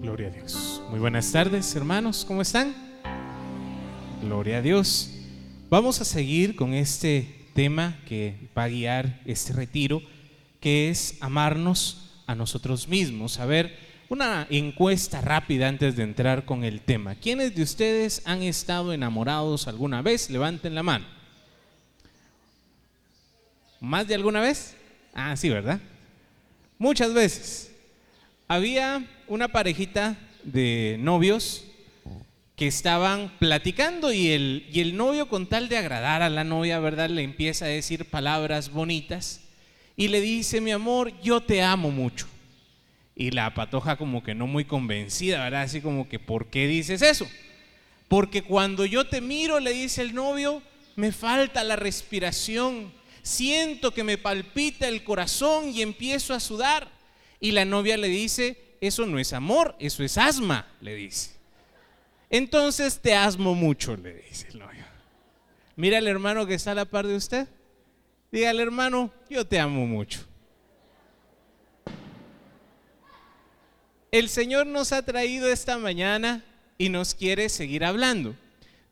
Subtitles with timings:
[0.00, 0.80] Gloria a Dios.
[0.90, 2.72] Muy buenas tardes, hermanos, ¿cómo están?
[4.22, 5.10] Gloria a Dios.
[5.68, 10.00] Vamos a seguir con este tema que va a guiar este retiro,
[10.60, 13.40] que es amarnos a nosotros mismos.
[13.40, 13.76] A ver,
[14.08, 17.16] una encuesta rápida antes de entrar con el tema.
[17.16, 20.30] ¿Quiénes de ustedes han estado enamorados alguna vez?
[20.30, 21.06] Levanten la mano.
[23.80, 24.76] ¿Más de alguna vez?
[25.12, 25.80] Ah, sí, ¿verdad?
[26.78, 27.72] Muchas veces.
[28.46, 31.64] Había una parejita de novios
[32.56, 36.80] que estaban platicando y el, y el novio con tal de agradar a la novia,
[36.80, 37.08] ¿verdad?
[37.08, 39.42] Le empieza a decir palabras bonitas
[39.96, 42.26] y le dice, mi amor, yo te amo mucho.
[43.14, 45.62] Y la patoja como que no muy convencida, ¿verdad?
[45.62, 47.28] Así como que, ¿por qué dices eso?
[48.08, 50.62] Porque cuando yo te miro, le dice el novio,
[50.96, 56.88] me falta la respiración, siento que me palpita el corazón y empiezo a sudar.
[57.40, 61.32] Y la novia le dice, eso no es amor, eso es asma, le dice.
[62.30, 64.84] Entonces te asmo mucho, le dice el novio.
[65.76, 67.48] Mira al hermano que está a la par de usted.
[68.30, 70.20] Dígale, hermano, yo te amo mucho.
[74.10, 76.44] El Señor nos ha traído esta mañana
[76.78, 78.34] y nos quiere seguir hablando.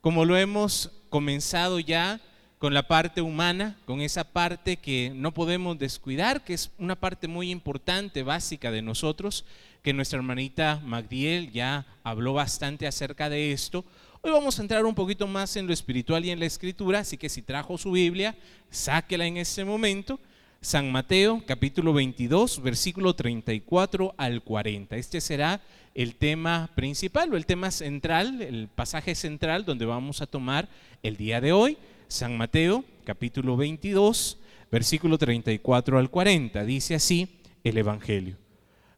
[0.01, 2.19] Como lo hemos comenzado ya
[2.57, 7.27] con la parte humana, con esa parte que no podemos descuidar, que es una parte
[7.27, 9.45] muy importante, básica de nosotros,
[9.83, 13.85] que nuestra hermanita Magdiel ya habló bastante acerca de esto.
[14.21, 17.15] Hoy vamos a entrar un poquito más en lo espiritual y en la escritura, así
[17.15, 18.35] que si trajo su Biblia,
[18.71, 20.19] sáquela en este momento.
[20.59, 24.97] San Mateo, capítulo 22, versículo 34 al 40.
[24.97, 25.61] Este será
[25.93, 30.67] el tema principal o el tema central, el pasaje central donde vamos a tomar
[31.03, 31.77] el día de hoy.
[32.07, 34.37] San Mateo, capítulo 22,
[34.71, 36.63] versículo 34 al 40.
[36.63, 37.27] Dice así
[37.63, 38.37] el Evangelio.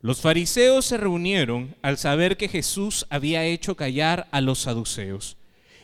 [0.02, 5.37] Los fariseos se reunieron al saber que Jesús había hecho callar a los saduceos.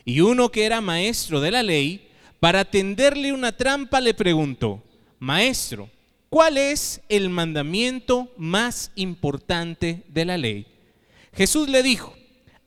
[0.04, 4.82] Y uno que era maestro de la ley, para tenderle una trampa, le preguntó,
[5.18, 5.90] Maestro,
[6.30, 10.66] ¿cuál es el mandamiento más importante de la ley?
[11.34, 12.14] Jesús le dijo,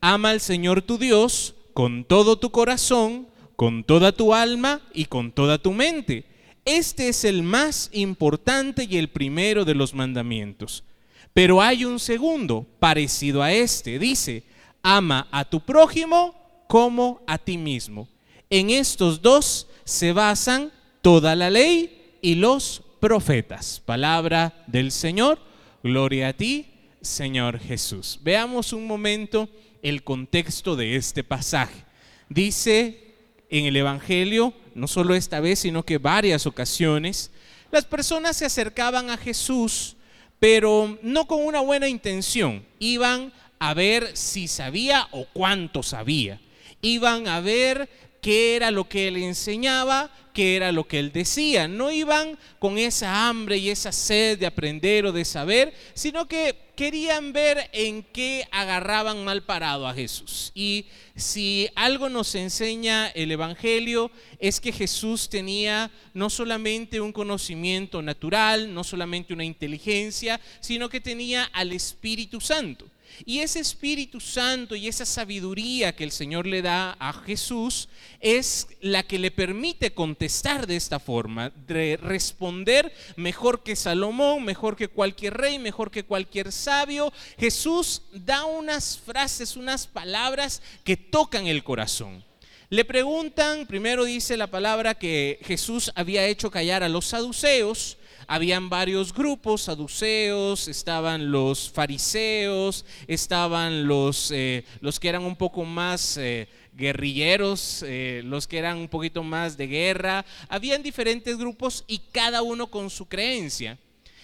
[0.02, 3.29] Ama al Señor tu Dios con todo tu corazón,
[3.59, 6.24] con toda tu alma y con toda tu mente.
[6.64, 10.86] Este es el más importante y el primero de los mandamientos.
[11.34, 14.00] Pero hay un segundo parecido a este.
[14.00, 14.46] Dice,
[14.81, 18.08] ama a tu prójimo como a ti mismo.
[18.50, 20.72] En estos dos se basan
[21.02, 23.81] toda la ley y los profetas.
[23.86, 25.38] Palabra del Señor.
[25.84, 26.68] Gloria a ti,
[27.02, 28.19] Señor Jesús.
[28.24, 29.50] Veamos un momento
[29.81, 31.84] el contexto de este pasaje.
[32.30, 33.09] Dice
[33.50, 37.32] en el Evangelio, no solo esta vez, sino que varias ocasiones,
[37.72, 39.96] las personas se acercaban a Jesús,
[40.40, 42.66] pero no con una buena intención.
[42.80, 46.40] Iban a ver si sabía o cuánto sabía.
[46.82, 47.90] Iban a ver
[48.22, 51.68] qué era lo que él enseñaba, qué era lo que él decía.
[51.68, 56.56] No iban con esa hambre y esa sed de aprender o de saber, sino que
[56.75, 60.52] querían ver en qué agarraban mal parado a Jesús.
[60.56, 60.85] Y
[61.16, 68.74] si algo nos enseña el Evangelio es que Jesús tenía no solamente un conocimiento natural,
[68.74, 72.86] no solamente una inteligencia, sino que tenía al Espíritu Santo.
[73.25, 77.90] Y ese Espíritu Santo y esa sabiduría que el Señor le da a Jesús
[78.20, 84.75] es la que le permite contestar de esta forma, de responder mejor que Salomón, mejor
[84.75, 87.12] que cualquier rey, mejor que cualquier sabio.
[87.38, 92.24] Jesús da unas frases, unas palabras que tocan el corazón.
[92.72, 97.98] Le preguntan, primero dice la palabra que Jesús había hecho callar a los saduceos,
[98.30, 105.66] habían varios grupos, saduceos, estaban los fariseos, estaban los, eh, los que eran un poco
[105.66, 110.24] más eh, guerrilleros, eh, los que eran un poquito más de guerra.
[110.48, 113.80] Habían diferentes grupos y cada uno con su creencia.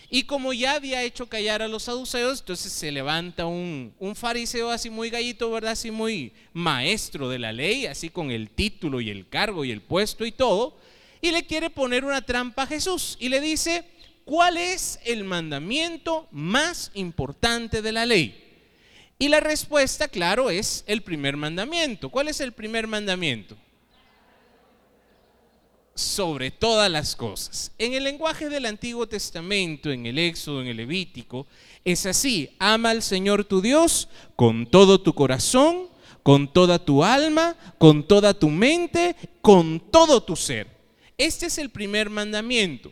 [0.08, 4.70] Y como ya había hecho callar a los saduceos, entonces se levanta un, un, fariseo
[4.70, 5.72] así muy gallito, ¿verdad?
[5.72, 9.82] Así muy maestro de la ley, así con el título y el cargo y el
[9.82, 10.78] puesto y todo,
[11.22, 13.84] y le quiere poner una trampa a Jesús y le dice,
[14.26, 18.42] ¿cuál es el mandamiento más importante de la ley?
[19.18, 22.10] Y la respuesta, claro, es el primer mandamiento.
[22.10, 23.56] ¿Cuál es el primer mandamiento?
[25.94, 27.72] Sobre todas las cosas.
[27.78, 31.48] En el lenguaje del Antiguo Testamento, en el Éxodo, en el Levítico,
[31.86, 32.50] es así.
[32.60, 35.88] Ama al Señor tu Dios con todo tu corazón,
[36.22, 40.68] con toda tu alma, con toda tu mente, con todo tu ser.
[41.18, 42.92] Este es el primer mandamiento.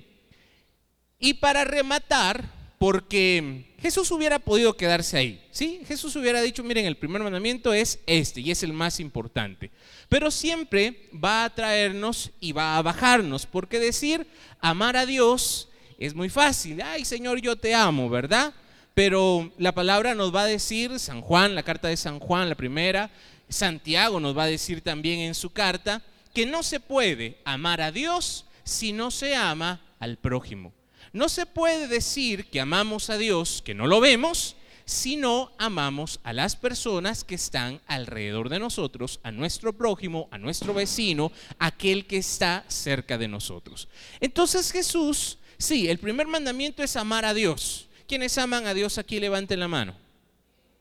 [1.24, 2.44] Y para rematar,
[2.78, 5.80] porque Jesús hubiera podido quedarse ahí, ¿sí?
[5.88, 9.72] Jesús hubiera dicho, miren, el primer mandamiento es este y es el más importante.
[10.10, 14.28] Pero siempre va a traernos y va a bajarnos, porque decir
[14.60, 16.82] amar a Dios es muy fácil.
[16.82, 18.54] Ay, Señor, yo te amo, ¿verdad?
[18.94, 22.56] Pero la palabra nos va a decir, San Juan, la carta de San Juan, la
[22.56, 23.10] primera,
[23.48, 26.02] Santiago nos va a decir también en su carta,
[26.34, 30.74] que no se puede amar a Dios si no se ama al prójimo.
[31.14, 34.56] No se puede decir que amamos a Dios, que no lo vemos,
[34.86, 40.40] si no amamos a las personas que están alrededor de nosotros, a nuestro prójimo, a
[40.40, 43.88] nuestro vecino, aquel que está cerca de nosotros.
[44.22, 47.88] Entonces Jesús, sí, el primer mandamiento es amar a Dios.
[48.08, 49.96] Quienes aman a Dios aquí levanten la mano.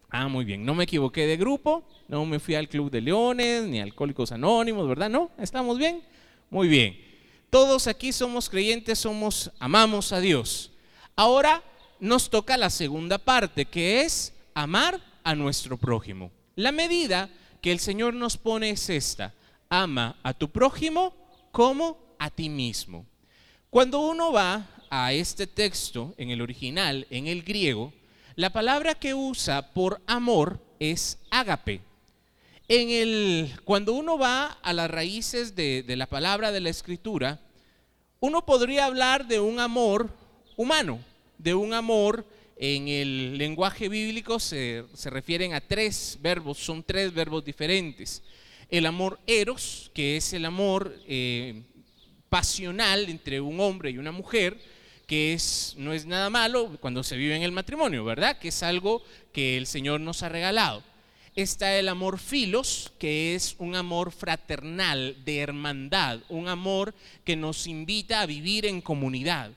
[0.09, 3.65] Ah, muy bien, no me equivoqué de grupo, no me fui al Club de Leones,
[3.65, 5.11] ni Alcohólicos Anónimos, ¿verdad?
[5.11, 5.31] ¿No?
[5.39, 6.03] ¿Estamos bien?
[6.49, 7.12] Muy bien.
[7.53, 10.71] Todos aquí somos creyentes, somos, amamos a Dios.
[11.15, 11.63] Ahora
[12.01, 16.31] nos toca la segunda parte, que es amar a nuestro prójimo.
[16.57, 17.29] La medida
[17.61, 19.35] que el Señor nos pone es esta,
[19.69, 21.15] ama a tu prójimo
[21.51, 23.05] como a ti mismo.
[23.69, 27.93] Cuando uno va a este texto en el original, en el griego,
[28.35, 31.83] la palabra que usa por amor es ágape.
[32.69, 37.41] En el, cuando uno va a las raíces de, la palabra de la escritura,
[38.21, 40.11] uno podría hablar de un amor
[40.57, 41.01] humano,
[41.39, 42.25] de un amor
[42.57, 48.23] en el lenguaje bíblico se, refieren a tres verbos, son tres verbos diferentes.
[48.69, 51.63] El amor eros, que es el amor eh,
[52.29, 54.57] pasional entre un hombre y una mujer,
[55.09, 58.39] que es, no es nada malo cuando se vive en el matrimonio, ¿verdad?
[58.39, 60.92] Que es algo que el Señor nos ha regalado
[61.35, 66.95] está el amor filos, que es un amor fraternal, de hermandad, un amor
[67.25, 69.51] que nos invita a vivir en comunidad.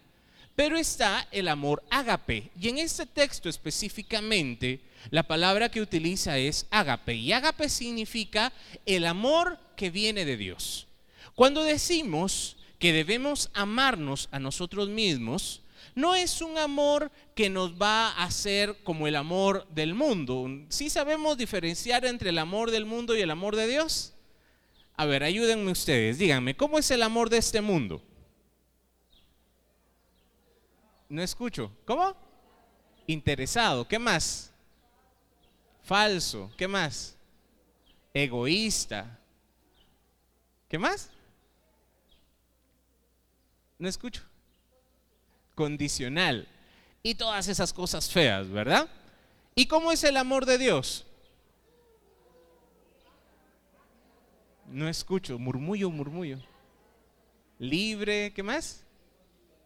[0.56, 4.80] Pero está el amor ágape, y en este texto específicamente,
[5.12, 8.54] la palabra que utiliza es ágape, y ágape significa
[8.86, 10.88] el amor que viene de Dios.
[11.36, 15.62] Cuando decimos que debemos amarnos a nosotros mismos,
[15.96, 20.46] no es un amor que nos va a hacer como el amor del mundo.
[20.68, 24.14] ¿Sí sabemos diferenciar entre el amor del mundo y el amor de Dios?
[24.98, 28.04] A ver, ayúdenme ustedes, díganme, ¿cómo es el amor de este mundo?
[31.08, 31.72] No escucho.
[31.86, 32.16] ¿Cómo?
[33.08, 33.88] Interesado.
[33.88, 34.52] ¿Qué más?
[35.84, 36.52] Falso.
[36.58, 37.16] ¿Qué más?
[38.14, 39.20] Egoísta.
[40.68, 41.12] ¿Qué más?
[43.78, 44.24] No escucho
[45.56, 46.48] condicional
[47.02, 48.88] y todas esas cosas feas, ¿verdad?
[49.56, 51.06] ¿Y cómo es el amor de Dios?
[54.68, 56.40] No escucho, murmullo, murmullo.
[57.60, 58.84] Libre, ¿qué más?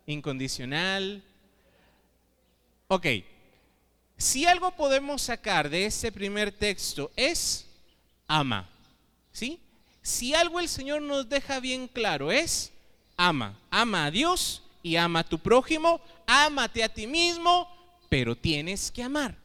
[0.06, 1.24] Incondicional.
[2.88, 3.06] Ok,
[4.18, 7.66] si algo podemos sacar de ese primer texto es
[8.28, 8.70] ama,
[9.32, 9.60] ¿sí?
[10.02, 12.72] Si algo el Señor nos deja bien claro es
[13.16, 17.68] ama, ama a Dios y ama a tu prójimo, ámate a ti mismo,
[18.10, 19.36] pero tienes que amar.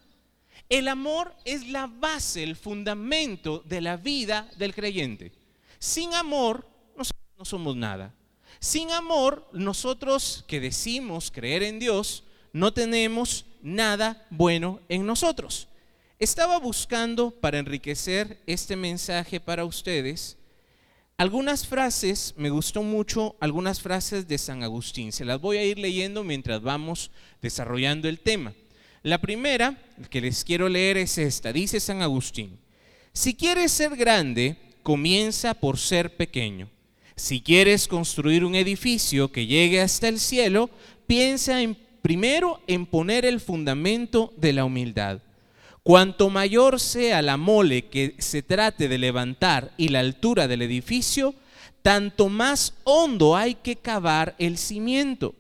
[0.68, 5.32] El amor es la base, el fundamento de la vida del creyente.
[5.78, 6.66] Sin amor,
[6.96, 8.14] nosotros no somos nada.
[8.60, 15.68] Sin amor, nosotros que decimos creer en Dios, no tenemos nada bueno en nosotros.
[16.18, 20.38] Estaba buscando para enriquecer este mensaje para ustedes
[21.16, 25.12] algunas frases, me gustó mucho algunas frases de San Agustín.
[25.12, 28.52] Se las voy a ir leyendo mientras vamos desarrollando el tema.
[29.02, 29.78] La primera
[30.10, 31.52] que les quiero leer es esta.
[31.52, 32.58] Dice San Agustín,
[33.12, 36.68] si quieres ser grande, comienza por ser pequeño.
[37.16, 40.68] Si quieres construir un edificio que llegue hasta el cielo,
[41.06, 45.20] piensa en, primero en poner el fundamento de la humildad.
[45.84, 51.34] Cuanto mayor sea la mole que se trate de levantar y la altura del edificio,
[51.82, 55.34] tanto más hondo hay que cavar el cimiento.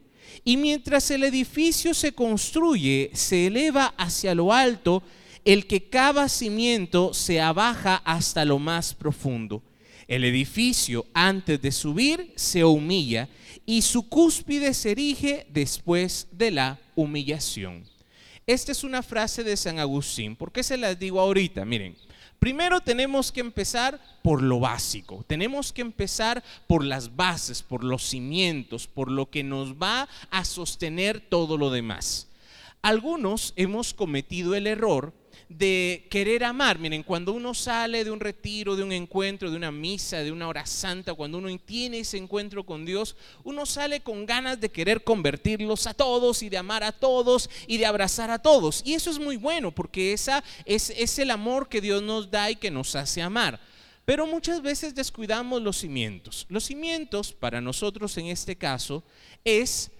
[0.44, 5.02] Y mientras el edificio se construye, se eleva hacia lo alto,
[5.46, 9.62] el que cava cimiento se abaja hasta lo más profundo.
[10.08, 13.30] El edificio antes de subir se humilla
[13.64, 17.93] y su cúspide se erige después de la humillación.
[18.46, 20.36] Esta es una frase de San Agustín.
[20.36, 21.64] ¿Por qué se las digo ahorita?
[21.64, 21.96] Miren,
[22.38, 25.24] primero tenemos que empezar por lo básico.
[25.26, 30.44] Tenemos que empezar por las bases, por los cimientos, por lo que nos va a
[30.44, 32.28] sostener todo lo demás.
[32.82, 35.14] Algunos hemos cometido el error
[35.48, 36.78] de querer amar.
[36.78, 40.48] Miren, cuando uno sale de un retiro, de un encuentro, de una misa, de una
[40.48, 45.04] hora santa, cuando uno tiene ese encuentro con Dios, uno sale con ganas de querer
[45.04, 48.82] convertirlos a todos y de amar a todos y de abrazar a todos.
[48.84, 52.50] Y eso es muy bueno porque esa es, es el amor que Dios nos da
[52.50, 53.60] y que nos hace amar.
[54.04, 56.46] Pero muchas veces descuidamos los cimientos.
[56.48, 59.02] Los cimientos, para nosotros en este caso,
[59.44, 59.90] es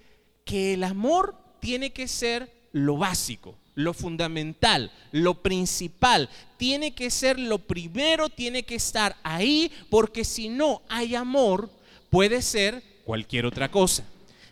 [0.44, 6.28] que el amor tiene que ser lo básico, lo fundamental, lo principal.
[6.56, 11.70] Tiene que ser lo primero, tiene que estar ahí, porque si no hay amor,
[12.10, 14.04] puede ser cualquier otra cosa.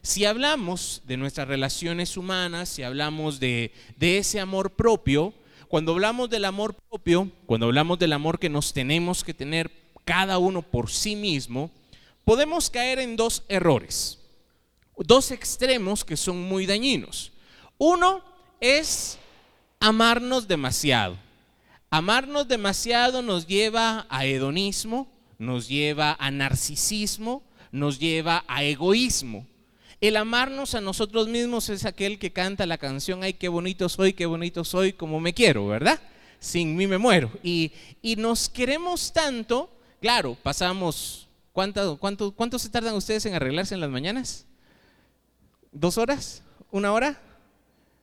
[0.02, 5.32] Si hablamos de nuestras relaciones humanas, si hablamos de, de ese amor propio,
[5.68, 9.70] cuando hablamos del amor propio, cuando hablamos del amor que nos tenemos que tener
[10.04, 11.70] cada uno por sí mismo,
[12.24, 14.18] podemos caer en dos errores,
[14.96, 17.32] dos extremos que son muy dañinos.
[17.78, 18.22] Uno
[18.62, 19.18] es
[19.80, 21.18] amarnos demasiado.
[21.90, 27.42] Amarnos demasiado nos lleva a hedonismo, nos lleva a narcisismo,
[27.72, 29.46] nos lleva a egoísmo.
[30.00, 34.14] El amarnos a nosotros mismos es aquel que canta la canción, ay, qué bonito soy,
[34.14, 36.00] qué bonito soy, como me quiero, ¿verdad?
[36.38, 37.30] Sin mí me muero.
[37.42, 37.72] Y,
[38.16, 43.90] nos queremos tanto, claro, pasamos, ¿cuánto, cuánto, ¿cuánto se tardan ustedes en arreglarse en las
[43.90, 44.46] mañanas?
[45.72, 46.42] ¿Dos horas?
[46.70, 47.20] ¿Una hora?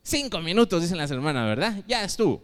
[0.10, 1.84] Cinco minutos, dicen las hermanas, ¿verdad?
[1.88, 2.42] Ya estuvo.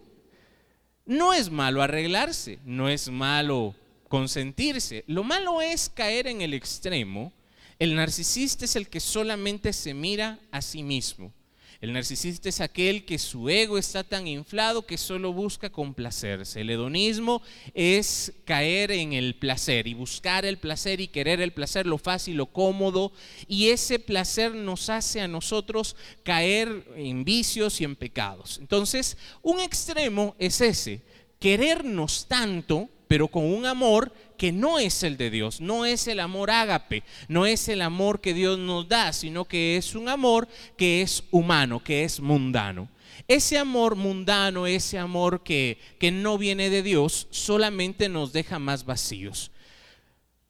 [1.06, 3.76] No es malo arreglarse, no es malo
[4.08, 5.04] consentirse.
[5.08, 7.34] Lo malo es caer en el extremo
[7.78, 11.34] el narcisista es el que solamente se mira a sí mismo.
[11.82, 16.62] El narcisista es aquel que su ego está tan inflado que solo busca complacerse.
[16.62, 17.42] El hedonismo
[17.74, 22.38] es caer en el placer y buscar el placer y querer el placer, lo fácil,
[22.38, 23.12] lo cómodo.
[23.48, 28.58] Y ese placer nos hace a nosotros caer en vicios y en pecados.
[28.60, 31.02] Entonces, un extremo es ese,
[31.40, 36.20] querernos tanto, pero con un amor que no es el de Dios, no es el
[36.20, 40.48] amor ágape, no es el amor que Dios nos da, sino que es un amor
[40.78, 42.90] que es humano, que es mundano.
[43.28, 48.86] Ese amor mundano, ese amor que, que no viene de Dios, solamente nos deja más
[48.86, 49.52] vacíos.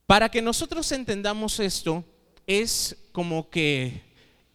[0.07, 2.03] Para que nosotros entendamos esto,
[2.47, 4.01] es como que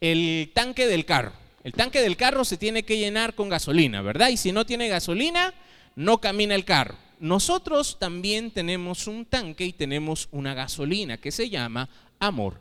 [0.01, 1.33] el tanque del carro.
[1.63, 4.29] El tanque del carro se tiene que llenar con gasolina, ¿verdad?
[4.29, 5.53] Y si no tiene gasolina,
[5.95, 11.49] no camina el carro nosotros también tenemos un tanque y tenemos una gasolina que se
[11.49, 11.87] llama
[12.19, 12.59] amor.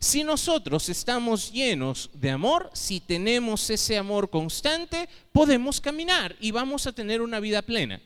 [0.00, 6.88] Si nosotros estamos llenos de amor, si tenemos ese amor constante, podemos caminar y vamos
[6.88, 8.00] a tener una vida plena.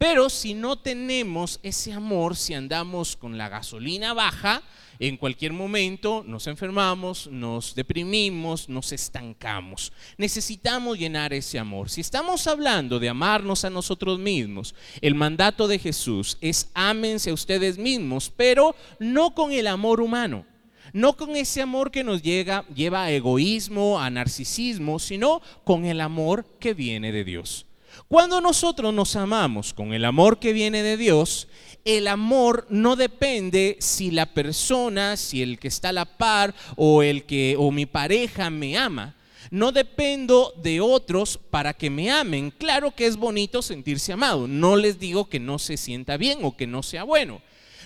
[0.00, 4.62] Pero si no tenemos ese amor, si andamos con la gasolina baja,
[4.98, 9.92] en cualquier momento nos enfermamos, nos deprimimos, nos estancamos.
[10.16, 11.90] Necesitamos llenar ese amor.
[11.90, 17.34] Si estamos hablando de amarnos a nosotros mismos, el mandato de Jesús es ámense a
[17.34, 20.46] ustedes mismos, pero no con el amor humano.
[20.94, 26.00] No con ese amor que nos llega, lleva a egoísmo, a narcisismo, sino con el
[26.00, 27.66] amor que viene de Dios.
[28.08, 31.48] Cuando nosotros nos amamos con el amor que viene de Dios,
[31.84, 37.02] el amor no depende si la persona, si el que está a la par o
[37.02, 39.16] el que o mi pareja me ama.
[39.50, 42.52] No dependo de otros para que me amen.
[42.52, 44.46] Claro que es bonito sentirse amado.
[44.46, 47.40] No les digo que no se sienta bien o que no sea bueno.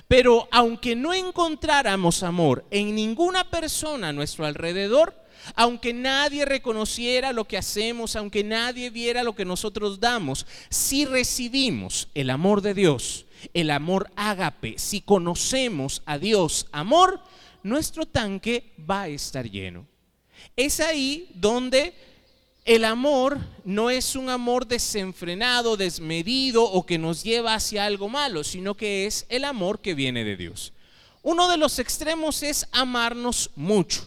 [0.09, 5.15] Pero aunque no encontráramos amor en ninguna persona a nuestro alrededor,
[5.55, 12.09] aunque nadie reconociera lo que hacemos, aunque nadie viera lo que nosotros damos, si recibimos
[12.15, 17.21] el amor de Dios, el amor ágape, si conocemos a Dios amor,
[17.63, 19.87] nuestro tanque va a estar lleno.
[20.57, 21.95] Es ahí donde
[22.65, 28.43] el amor no es un amor desenfrenado, desmedido o que nos lleva hacia algo malo,
[28.43, 30.73] sino que es el amor que viene de Dios.
[31.23, 34.07] Uno de los extremos es amarnos mucho.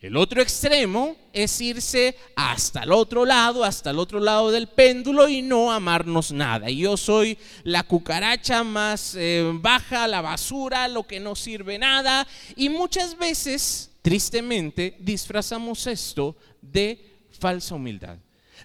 [0.00, 5.28] El otro extremo es irse hasta el otro lado, hasta el otro lado del péndulo
[5.28, 6.70] y no amarnos nada.
[6.70, 12.28] Yo soy la cucaracha más eh, baja, la basura, lo que no sirve nada.
[12.54, 18.18] Y muchas veces, tristemente, disfrazamos esto de falsa humildad.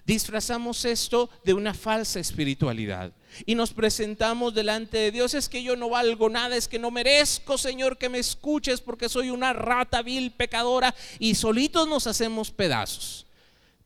[0.06, 3.12] Disfrazamos esto de una falsa espiritualidad
[3.46, 5.34] y nos presentamos delante de Dios.
[5.34, 9.08] Es que yo no valgo nada, es que no merezco, Señor, que me escuches porque
[9.08, 13.26] soy una rata vil, pecadora y solitos nos hacemos pedazos.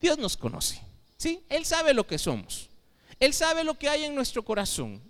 [0.00, 0.80] Dios nos conoce,
[1.16, 1.40] ¿sí?
[1.48, 2.68] Él sabe lo que somos.
[3.20, 5.02] Él sabe lo que hay en nuestro corazón.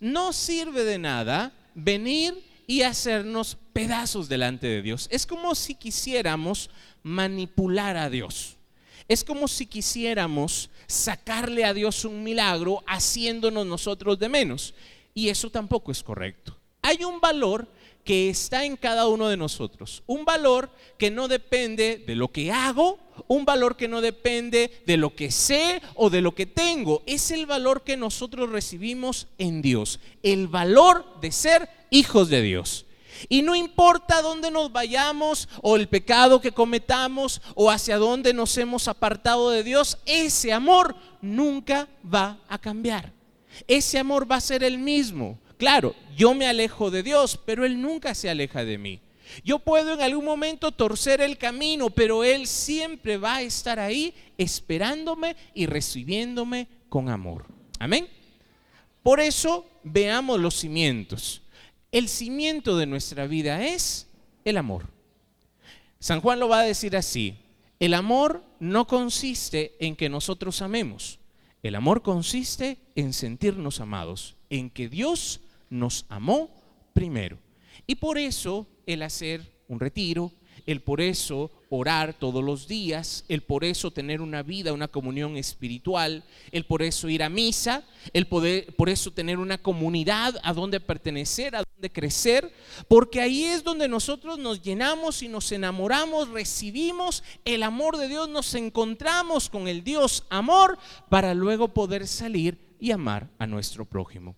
[0.00, 5.08] No sirve de nada venir y hacernos pedazos delante de Dios.
[5.10, 6.70] Es como si quisiéramos
[7.02, 8.56] manipular a Dios.
[9.10, 14.72] Es como si quisiéramos sacarle a Dios un milagro haciéndonos nosotros de menos.
[15.14, 16.56] Y eso tampoco es correcto.
[16.80, 17.66] Hay un valor
[18.04, 20.04] que está en cada uno de nosotros.
[20.06, 24.96] Un valor que no depende de lo que hago, un valor que no depende de
[24.96, 27.02] lo que sé o de lo que tengo.
[27.04, 29.98] Es el valor que nosotros recibimos en Dios.
[30.22, 32.86] El valor de ser hijos de Dios.
[33.28, 38.56] Y no importa dónde nos vayamos o el pecado que cometamos o hacia dónde nos
[38.58, 43.12] hemos apartado de Dios, ese amor nunca va a cambiar.
[43.66, 45.38] Ese amor va a ser el mismo.
[45.58, 49.00] Claro, yo me alejo de Dios, pero Él nunca se aleja de mí.
[49.44, 54.14] Yo puedo en algún momento torcer el camino, pero Él siempre va a estar ahí
[54.38, 57.46] esperándome y recibiéndome con amor.
[57.78, 58.08] Amén.
[59.02, 61.42] Por eso veamos los cimientos.
[61.92, 64.08] El cimiento de nuestra vida es
[64.44, 64.86] el amor.
[65.98, 67.36] San Juan lo va a decir así.
[67.80, 71.18] El amor no consiste en que nosotros amemos.
[71.62, 76.50] El amor consiste en sentirnos amados, en que Dios nos amó
[76.94, 77.38] primero.
[77.86, 80.32] Y por eso el hacer un retiro,
[80.72, 85.36] el por eso orar todos los días, el por eso tener una vida, una comunión
[85.36, 90.52] espiritual, el por eso ir a misa, el poder, por eso tener una comunidad a
[90.52, 92.52] donde pertenecer, a donde crecer,
[92.88, 98.28] porque ahí es donde nosotros nos llenamos y nos enamoramos, recibimos el amor de Dios,
[98.28, 104.34] nos encontramos con el Dios amor para luego poder salir y amar a nuestro prójimo.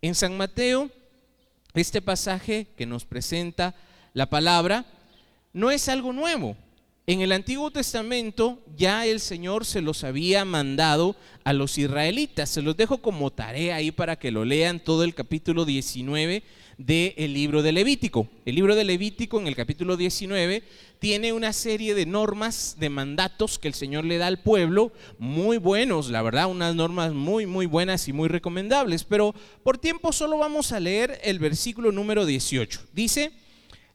[0.00, 0.90] En San Mateo,
[1.74, 3.74] este pasaje que nos presenta
[4.14, 4.84] la palabra
[5.52, 6.56] no es algo nuevo.
[7.04, 12.48] En el Antiguo Testamento ya el Señor se los había mandado a los israelitas.
[12.48, 16.44] Se los dejo como tarea ahí para que lo lean todo el capítulo 19
[16.78, 18.28] del libro de Levítico.
[18.44, 20.62] El libro de Levítico en el capítulo 19
[21.00, 25.58] tiene una serie de normas, de mandatos que el Señor le da al pueblo, muy
[25.58, 29.02] buenos, la verdad, unas normas muy, muy buenas y muy recomendables.
[29.02, 32.80] Pero por tiempo solo vamos a leer el versículo número 18.
[32.92, 33.32] Dice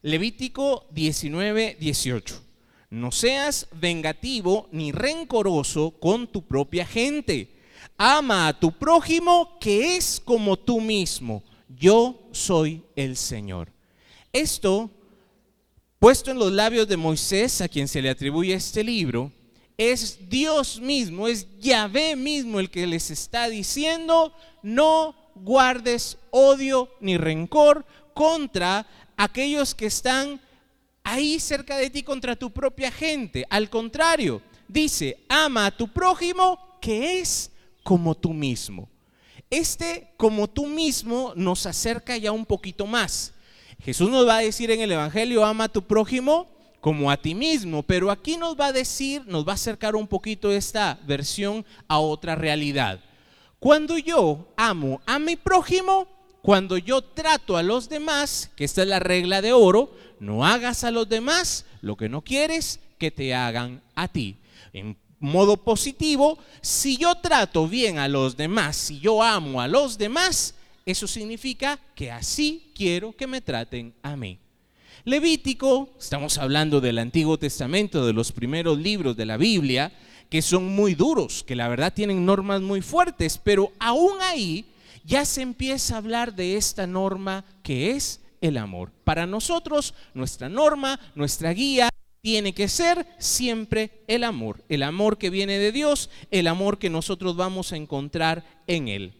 [0.02, 2.42] Levítico 19, 18.
[2.90, 7.56] No seas vengativo ni rencoroso con tu propia gente.
[7.96, 13.72] Ama a tu prójimo que es como tú mismo yo soy el Señor.
[14.32, 14.90] Esto,
[15.98, 19.32] puesto en los labios de Moisés, a quien se le atribuye este libro,
[19.76, 27.16] es Dios mismo, es Yahvé mismo el que les está diciendo, no guardes odio ni
[27.16, 28.86] rencor contra
[29.18, 30.40] aquellos que están
[31.04, 33.44] ahí cerca de ti, contra tu propia gente.
[33.50, 37.50] Al contrario, dice, ama a tu prójimo que es
[37.82, 38.88] como tú mismo.
[39.50, 43.34] Este, como tú mismo, nos acerca ya un poquito más.
[43.82, 46.46] Jesús nos va a decir en el Evangelio, ama a tu prójimo
[46.80, 50.06] como a ti mismo, pero aquí nos va a decir, nos va a acercar un
[50.06, 53.00] poquito esta versión a otra realidad.
[53.58, 56.06] Cuando yo amo a mi prójimo,
[56.42, 60.84] cuando yo trato a los demás, que esta es la regla de oro, no hagas
[60.84, 64.36] a los demás lo que no quieres que te hagan a ti
[65.20, 70.54] modo positivo, si yo trato bien a los demás, si yo amo a los demás,
[70.86, 74.38] eso significa que así quiero que me traten a mí.
[75.04, 79.92] Levítico, estamos hablando del Antiguo Testamento, de los primeros libros de la Biblia,
[80.28, 84.66] que son muy duros, que la verdad tienen normas muy fuertes, pero aún ahí
[85.08, 88.92] ya se empieza a hablar de esta norma que es el amor.
[89.04, 91.88] Para nosotros, nuestra norma, nuestra guía
[92.20, 96.90] tiene que ser siempre el amor, el amor que viene de Dios, el amor que
[96.90, 99.14] nosotros vamos a encontrar en Él.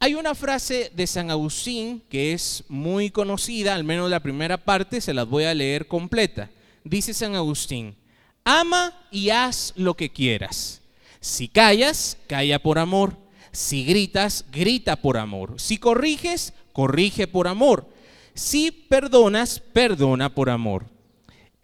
[0.00, 5.00] Hay una frase de San Agustín que es muy conocida, al menos la primera parte,
[5.00, 6.50] se las voy a leer completa.
[6.82, 7.94] Dice San Agustín,
[8.42, 10.82] ama y haz lo que quieras.
[11.20, 13.23] Si callas, calla por amor.
[13.54, 15.54] Si gritas, grita por amor.
[15.58, 17.88] Si corriges, corrige por amor.
[18.34, 20.94] Si perdonas, perdona por amor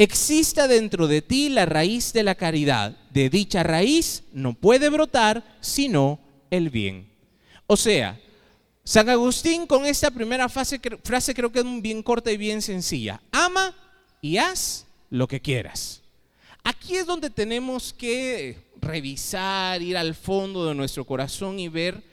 [0.00, 2.96] exista dentro de ti la raíz de la caridad.
[3.10, 6.18] De dicha raíz no puede brotar sino
[6.50, 7.06] el bien.
[7.66, 8.18] O sea,
[8.82, 13.20] San Agustín con esta primera frase, frase creo que es bien corta y bien sencilla.
[13.30, 13.74] Ama
[14.22, 16.00] y haz lo que quieras.
[16.64, 22.10] Aquí es donde tenemos que revisar, ir al fondo de nuestro corazón y ver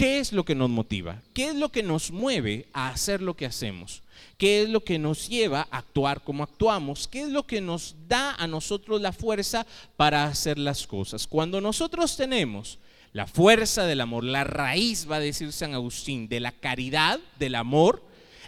[0.00, 1.20] ¿Qué es lo que nos motiva?
[1.34, 4.02] ¿Qué es lo que nos mueve a hacer lo que hacemos?
[4.38, 7.06] ¿Qué es lo que nos lleva a actuar como actuamos?
[7.06, 9.66] ¿Qué es lo que nos da a nosotros la fuerza
[9.98, 11.26] para hacer las cosas?
[11.26, 12.78] Cuando nosotros tenemos
[13.12, 17.54] la fuerza del amor, la raíz, va a decir San Agustín, de la caridad, del
[17.54, 18.02] amor,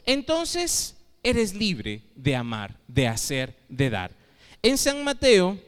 [0.06, 4.12] entonces eres libre de amar, de hacer, de dar.
[4.62, 5.58] En San Mateo,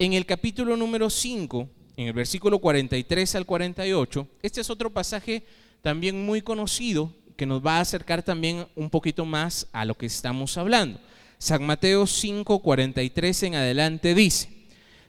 [0.00, 5.42] en el capítulo número 5, en el versículo 43 al 48, este es otro pasaje
[5.82, 10.06] también muy conocido que nos va a acercar también un poquito más a lo que
[10.06, 11.00] estamos hablando.
[11.38, 14.48] San Mateo 5, 43 en adelante dice,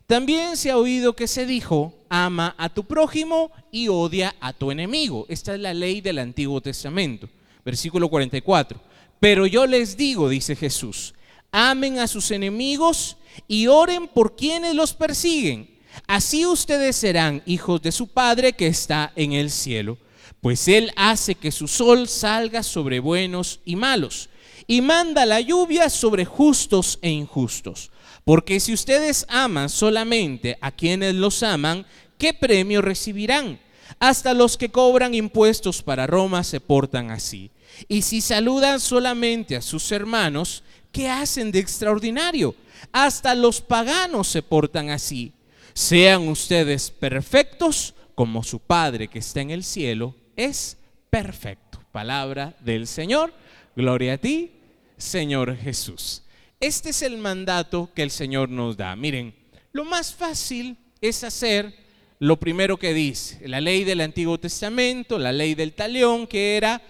[0.08, 4.71] también se ha oído que se dijo, ama a tu prójimo y odia a tu
[4.71, 5.28] enemigo.
[5.30, 7.30] Esta es la ley del Antiguo Testamento.
[7.63, 8.82] Versículo 44.
[9.19, 11.13] Pero yo les digo, dice Jesús,
[11.52, 15.70] amen a sus enemigos y oren por quienes los persiguen.
[16.08, 19.98] Así ustedes serán hijos de su Padre que está en el cielo,
[20.42, 24.30] pues Él hace que su sol salga sobre buenos y malos,
[24.68, 27.92] y manda la lluvia sobre justos e injustos.
[28.24, 31.86] Porque si ustedes aman solamente a quienes los aman,
[32.18, 33.60] ¿qué premio recibirán?
[34.00, 37.50] Hasta los que cobran impuestos para Roma se portan así.
[37.88, 42.56] Y si saludan solamente a sus hermanos, ¿qué hacen de extraordinario?
[42.91, 45.34] Hasta los paganos se portan así.
[45.73, 50.78] Sean ustedes perfectos como su Padre que está en el cielo es
[51.10, 51.80] perfecto.
[51.91, 53.34] Palabra del Señor.
[53.75, 54.52] Gloria a ti,
[54.97, 56.23] Señor Jesús.
[56.60, 58.95] Este es el mandato que el Señor nos da.
[58.95, 59.34] Miren,
[59.71, 61.73] lo más fácil es hacer
[62.19, 66.82] lo primero que dice, la ley del Antiguo Testamento, la ley del talión, que era,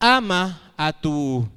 [0.00, 1.48] ama a tu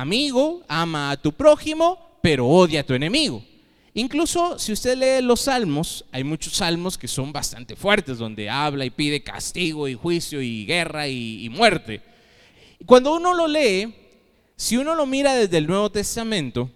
[0.00, 3.42] amigo, ama a tu prójimo, pero odia a tu enemigo.
[3.94, 8.84] Incluso si usted lee los salmos, hay muchos salmos que son bastante fuertes, donde habla
[8.84, 12.00] y pide castigo y juicio y guerra y, y muerte.
[12.86, 13.92] Cuando uno lo lee,
[14.56, 16.70] si uno lo mira desde el Nuevo Testamento,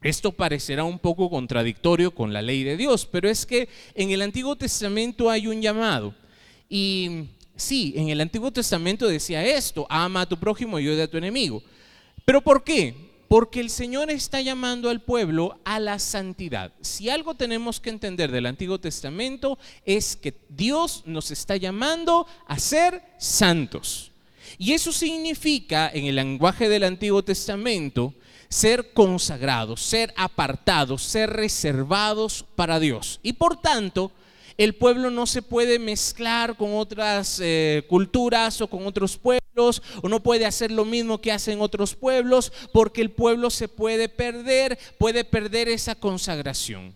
[0.00, 4.20] esto parecerá un poco contradictorio con la ley de Dios, pero es que en el
[4.20, 6.14] Antiguo Testamento hay un llamado.
[6.68, 7.24] Y
[7.56, 11.16] sí, en el Antiguo Testamento decía esto, ama a tu prójimo y odia a tu
[11.16, 11.62] enemigo.
[12.24, 12.94] ¿Pero por qué?
[13.28, 16.72] Porque el Señor está llamando al pueblo a la santidad.
[16.80, 22.58] Si algo tenemos que entender del Antiguo Testamento es que Dios nos está llamando a
[22.58, 24.10] ser santos.
[24.56, 28.14] Y eso significa, en el lenguaje del Antiguo Testamento,
[28.48, 33.18] ser consagrados, ser apartados, ser reservados para Dios.
[33.22, 34.12] Y por tanto,
[34.56, 40.08] el pueblo no se puede mezclar con otras eh, culturas o con otros pueblos, o
[40.08, 44.78] no puede hacer lo mismo que hacen otros pueblos, porque el pueblo se puede perder,
[44.98, 46.94] puede perder esa consagración.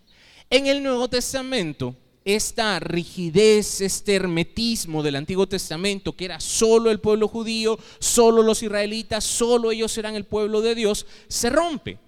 [0.51, 1.95] En el Nuevo Testamento,
[2.25, 8.63] esta rigidez, este hermetismo del Antiguo Testamento, que era solo el pueblo judío, solo los
[8.63, 11.99] israelitas, solo ellos eran el pueblo de Dios, se rompe.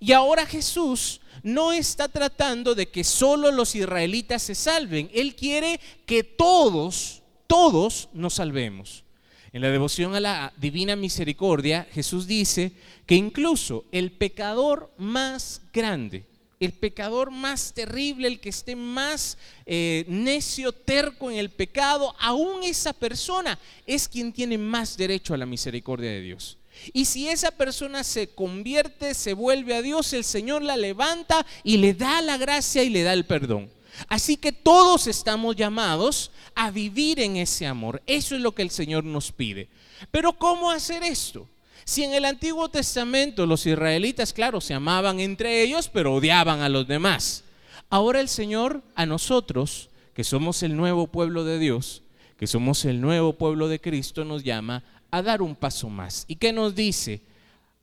[0.00, 5.80] Y ahora Jesús no está tratando de que solo los israelitas se salven, Él quiere
[6.04, 9.04] que todos, todos nos salvemos.
[9.52, 12.70] En la devoción a la divina misericordia, Jesús dice
[13.04, 16.24] que incluso el pecador más grande,
[16.60, 22.62] el pecador más terrible, el que esté más eh, necio, terco en el pecado, aún
[22.62, 26.58] esa persona es quien tiene más derecho a la misericordia de Dios.
[26.92, 31.78] Y si esa persona se convierte, se vuelve a Dios, el Señor la levanta y
[31.78, 33.68] le da la gracia y le da el perdón.
[34.08, 38.02] Así que todos estamos llamados a vivir en ese amor.
[38.06, 39.68] Eso es lo que el Señor nos pide.
[40.10, 41.46] Pero ¿cómo hacer esto?
[41.84, 46.68] Si en el Antiguo Testamento los israelitas, claro, se amaban entre ellos, pero odiaban a
[46.68, 47.44] los demás.
[47.88, 52.02] Ahora el Señor a nosotros, que somos el nuevo pueblo de Dios,
[52.38, 56.24] que somos el nuevo pueblo de Cristo, nos llama a dar un paso más.
[56.28, 57.20] ¿Y qué nos dice?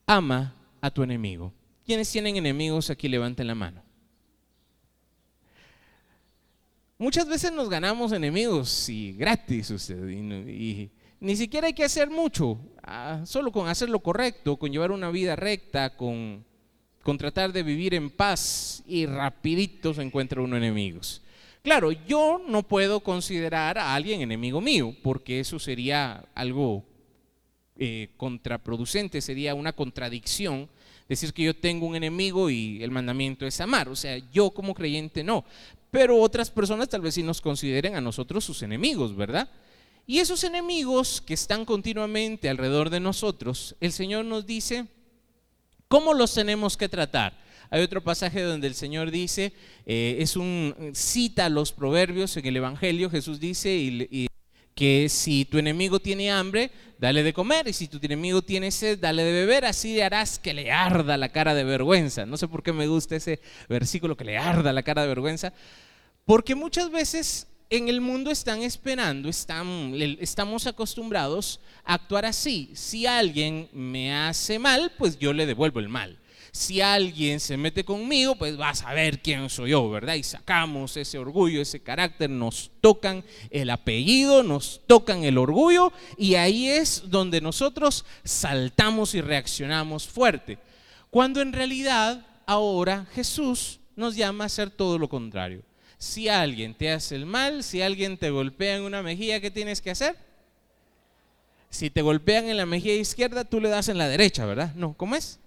[0.06, 1.52] Ama a tu enemigo.
[1.86, 3.08] ¿Quiénes tienen enemigos aquí?
[3.08, 3.87] Levanten la mano.
[7.00, 9.98] Muchas veces nos ganamos enemigos y gratis usted.
[11.20, 15.12] Ni siquiera hay que hacer mucho, ah, solo con hacer lo correcto, con llevar una
[15.12, 16.44] vida recta, con,
[17.04, 21.22] con tratar de vivir en paz y rapidito se encuentra uno enemigos.
[21.62, 26.84] Claro, yo no puedo considerar a alguien enemigo mío, porque eso sería algo
[27.78, 30.68] eh, contraproducente, sería una contradicción
[31.08, 33.90] decir que yo tengo un enemigo y el mandamiento es amar.
[33.90, 35.46] O sea, yo como creyente no.
[35.92, 39.50] Pero otras personas tal vez sí nos consideren a nosotros sus enemigos, ¿verdad?
[40.06, 44.88] Y esos enemigos que están continuamente alrededor de nosotros, el Señor nos dice,
[45.88, 47.38] ¿cómo los tenemos que tratar?
[47.70, 49.54] Hay otro pasaje donde el Señor dice,
[49.86, 53.76] eh, es un, cita los proverbios en el Evangelio, Jesús dice
[54.78, 59.00] que si tu enemigo tiene hambre, dale de comer, y si tu enemigo tiene sed,
[59.00, 62.28] dale de beber, así harás que le arda la cara de vergüenza.
[62.28, 65.52] No sé por qué me gusta ese versículo, que le arda la cara de vergüenza,
[66.26, 72.70] porque muchas veces en el mundo están esperando, estamos acostumbrados a actuar así.
[72.76, 76.20] Si alguien me hace mal, pues yo le devuelvo el mal.
[76.58, 80.16] Si alguien se mete conmigo, pues vas a ver quién soy yo, ¿verdad?
[80.16, 86.34] Y sacamos ese orgullo, ese carácter, nos tocan el apellido, nos tocan el orgullo y
[86.34, 90.58] ahí es donde nosotros saltamos y reaccionamos fuerte.
[91.12, 95.62] Cuando en realidad ahora Jesús nos llama a hacer todo lo contrario.
[96.00, 99.80] Si alguien te hace el mal, si alguien te golpea en una mejilla, ¿qué tienes
[99.80, 100.16] que hacer?
[101.70, 104.74] Si te golpean en la mejilla izquierda, tú le das en la derecha, ¿verdad?
[104.74, 105.40] No, ¿cómo es?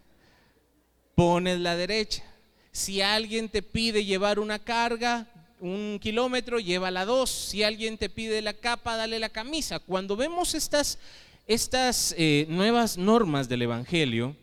[1.20, 2.24] Pones la derecha.
[2.72, 5.26] Si alguien te pide llevar una carga,
[5.61, 7.28] un kilómetro, llévala dos.
[7.28, 9.80] Si alguien te pide la capa, dale la camisa.
[9.80, 10.98] Cuando vemos estas,
[11.46, 14.35] estas eh, nuevas normas del Evangelio,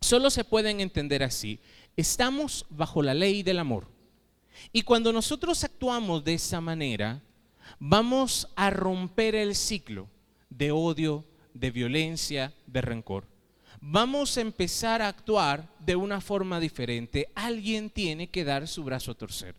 [0.00, 1.58] solo se pueden entender así.
[1.96, 3.88] Estamos bajo la ley del amor.
[4.72, 7.20] Y cuando nosotros actuamos de esa manera,
[7.80, 10.06] vamos a romper el ciclo
[10.50, 13.24] de odio, de violencia, de rencor.
[13.88, 17.28] Vamos a empezar a actuar de una forma diferente.
[17.36, 19.54] Alguien tiene que dar su brazo a torcer.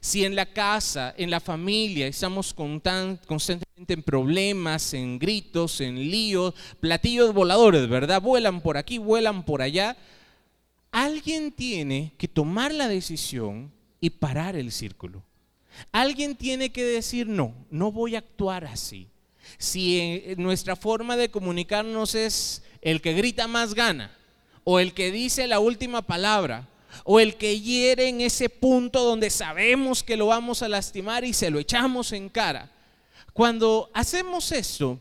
[0.00, 6.54] Si en la casa, en la familia, estamos constantemente en problemas, en gritos, en líos,
[6.80, 8.22] platillos voladores, ¿verdad?
[8.22, 9.94] Vuelan por aquí, vuelan por allá.
[10.90, 13.70] Alguien tiene que tomar la decisión
[14.00, 15.22] y parar el círculo.
[15.92, 19.10] Alguien tiene que decir, no, no voy a actuar así.
[19.58, 24.10] Si eh, nuestra forma de comunicarnos es el que grita más gana,
[24.64, 26.68] o el que dice la última palabra,
[27.04, 31.32] o el que hiere en ese punto donde sabemos que lo vamos a lastimar y
[31.32, 32.70] se lo echamos en cara.
[33.32, 34.98] Cuando hacemos esto,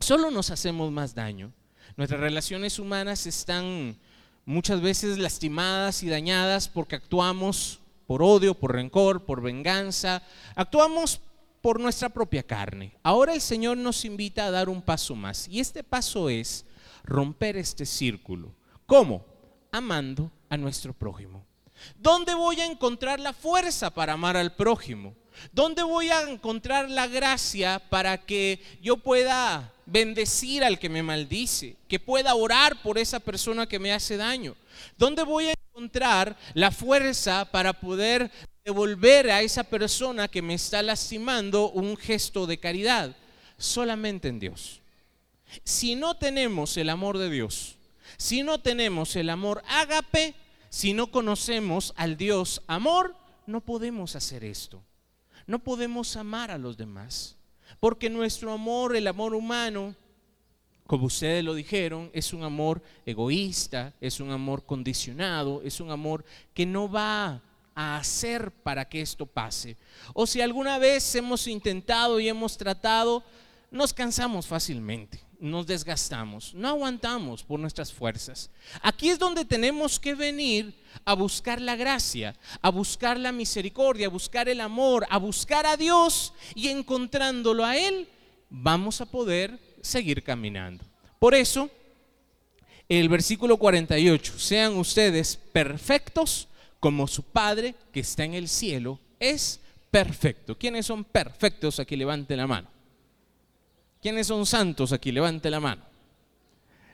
[0.00, 1.52] solo nos hacemos más daño.
[1.96, 3.96] Nuestras relaciones humanas están
[4.44, 10.22] muchas veces lastimadas y dañadas porque actuamos por odio, por rencor, por venganza,
[10.54, 11.20] actuamos
[11.62, 12.92] por nuestra propia carne.
[13.02, 16.66] Ahora el Señor nos invita a dar un paso más y este paso es
[17.04, 18.54] romper este círculo.
[18.86, 19.24] ¿Cómo?
[19.70, 21.44] Amando a nuestro prójimo.
[21.98, 25.14] ¿Dónde voy a encontrar la fuerza para amar al prójimo?
[25.52, 31.76] ¿Dónde voy a encontrar la gracia para que yo pueda bendecir al que me maldice?
[31.88, 34.54] Que pueda orar por esa persona que me hace daño.
[34.96, 38.30] ¿Dónde voy a encontrar la fuerza para poder
[38.64, 43.16] devolver a esa persona que me está lastimando un gesto de caridad?
[43.58, 44.80] Solamente en Dios.
[45.62, 47.76] Si no tenemos el amor de Dios,
[48.16, 50.34] si no tenemos el amor ágape,
[50.68, 53.14] si no conocemos al Dios amor,
[53.46, 54.82] no podemos hacer esto.
[55.46, 57.36] No podemos amar a los demás.
[57.80, 59.94] Porque nuestro amor, el amor humano,
[60.86, 66.24] como ustedes lo dijeron, es un amor egoísta, es un amor condicionado, es un amor
[66.52, 67.42] que no va
[67.74, 69.76] a hacer para que esto pase.
[70.12, 73.22] O si alguna vez hemos intentado y hemos tratado,
[73.70, 78.50] nos cansamos fácilmente, nos desgastamos, no aguantamos por nuestras fuerzas.
[78.80, 84.10] Aquí es donde tenemos que venir a buscar la gracia, a buscar la misericordia, a
[84.10, 88.08] buscar el amor, a buscar a Dios y encontrándolo a Él,
[88.48, 90.82] vamos a poder seguir caminando.
[91.18, 91.68] Por eso,
[92.88, 96.48] el versículo 48, sean ustedes perfectos
[96.80, 100.56] como su Padre que está en el cielo es perfecto.
[100.56, 101.80] ¿Quiénes son perfectos?
[101.80, 102.73] Aquí levante la mano.
[104.04, 104.92] ¿Quiénes son santos?
[104.92, 105.82] Aquí levante la mano.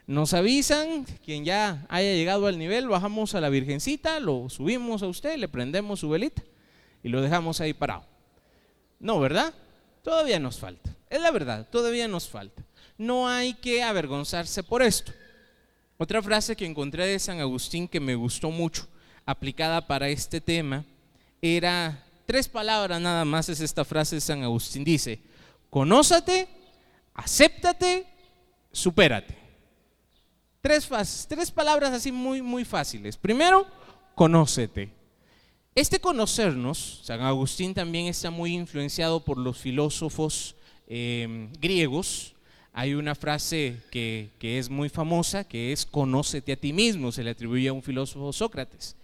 [0.06, 5.08] Nos avisan, quien ya haya llegado al nivel, bajamos a la Virgencita, lo subimos a
[5.08, 6.42] usted, le prendemos su velita
[7.02, 8.04] y lo dejamos ahí parado.
[8.98, 9.52] No, ¿verdad?
[10.02, 10.96] Todavía nos falta.
[11.10, 12.64] Es la verdad, todavía nos falta
[13.00, 15.10] no hay que avergonzarse por esto.
[15.96, 18.86] Otra frase que encontré de San Agustín que me gustó mucho,
[19.24, 20.84] aplicada para este tema,
[21.40, 24.84] era tres palabras nada más es esta frase de San Agustín.
[24.84, 25.18] Dice,
[25.70, 26.46] conózate,
[27.14, 28.06] acéptate,
[28.72, 29.36] supérate.
[30.60, 30.88] Tres,
[31.28, 33.16] tres palabras así muy, muy fáciles.
[33.16, 33.66] Primero,
[34.14, 34.92] conócete.
[35.74, 40.56] Este conocernos, San Agustín también está muy influenciado por los filósofos
[40.88, 42.34] eh, griegos,
[42.72, 47.30] hay una frase que, es muy famosa, que es conócete a ti mismo, se le
[47.30, 48.96] atribuye a un filósofo Sócrates.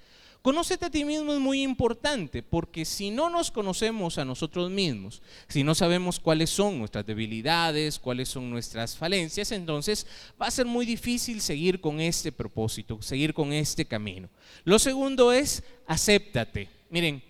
[0.46, 5.20] Conócete a ti mismo es muy importante porque si no nos conocemos a nosotros mismos,
[5.48, 10.06] si no sabemos cuáles son nuestras debilidades, cuáles son nuestras falencias, entonces
[10.40, 14.28] va a ser muy difícil seguir con este propósito, seguir con este camino.
[14.62, 16.68] Lo segundo es acéptate.
[16.90, 17.24] Miren,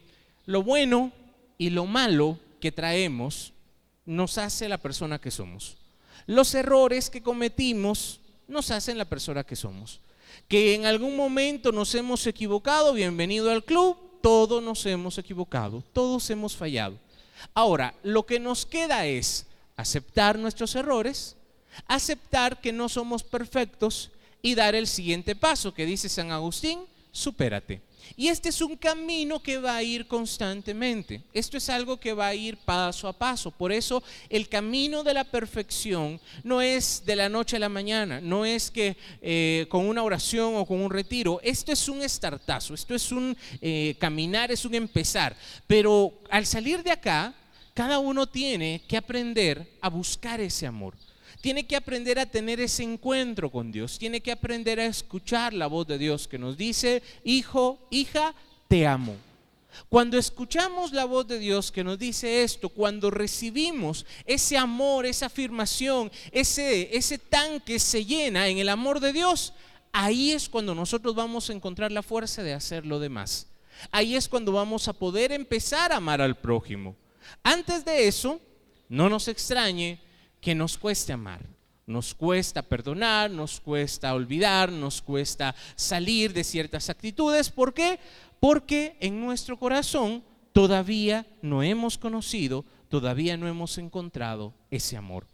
[0.44, 1.11] lo bueno
[1.57, 3.55] y lo malo que traemos
[4.05, 5.79] nos hace la persona que somos.
[6.26, 10.02] Los errores que cometimos nos hacen la persona que somos.
[10.49, 16.29] Que en algún momento nos hemos equivocado, bienvenido al club, todos nos hemos equivocado, todos
[16.31, 16.99] hemos fallado.
[17.55, 21.37] Ahora, lo que nos queda es aceptar nuestros errores,
[21.87, 24.11] aceptar que no somos perfectos
[24.43, 26.81] y dar el siguiente paso que dice San Agustín,
[27.12, 27.81] supérate.
[28.14, 31.23] Y este es un camino que va a ir constantemente.
[31.33, 33.51] Esto es algo que va a ir paso a paso.
[33.51, 38.21] Por eso el camino de la perfección no es de la noche a la mañana,
[38.21, 41.40] no es que eh, con una oración o con un retiro.
[41.42, 45.37] Esto es un estartazo, esto es un eh, caminar, es un empezar.
[45.66, 47.35] Pero al salir de acá,
[47.75, 50.95] cada uno tiene que aprender a buscar ese amor
[51.47, 55.69] tiene que aprender a tener ese encuentro con Dios, tiene que aprender a escuchar la
[55.69, 58.35] voz de Dios que nos dice, hijo, hija,
[58.67, 59.15] te amo.
[59.89, 65.27] Cuando escuchamos la voz de Dios que nos dice esto, cuando recibimos ese amor, esa
[65.27, 69.53] afirmación, ese, ese tanque se llena en el amor de Dios,
[69.93, 73.47] ahí es cuando nosotros vamos a encontrar la fuerza de hacer lo demás.
[73.93, 76.97] Ahí es cuando vamos a poder empezar a amar al prójimo.
[77.45, 78.41] Antes de eso,
[78.89, 80.05] no nos extrañe
[80.47, 81.45] que nos cueste amar.
[81.89, 87.51] Nos cuesta perdonar, nos cuesta olvidar, nos cuesta salir de ciertas actitudes.
[87.51, 87.99] ¿Por qué?
[88.39, 95.27] Porque en nuestro corazón todavía no hemos conocido, todavía no hemos encontrado ese amor.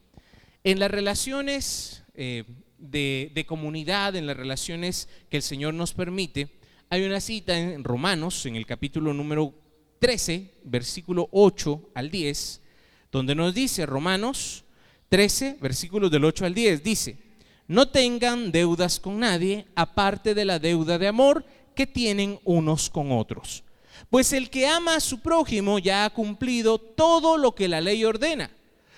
[0.65, 2.45] En las relaciones eh,
[2.79, 7.85] de, de comunidad, en las relaciones que el Señor nos permite, hay una cita en
[7.85, 9.53] Romanos, en el capítulo número
[9.99, 12.63] 13, versículo 8 al 10,
[13.11, 14.65] donde nos dice, Romanos
[15.13, 17.19] 13, versículos del 8 al 10, dice,
[17.69, 21.45] no tengan deudas con nadie aparte de la deuda de amor
[21.75, 23.63] que tienen unos con otros.
[24.09, 28.07] Pues el que ama a su prójimo ya ha cumplido todo lo que la ley
[28.07, 28.53] ordena.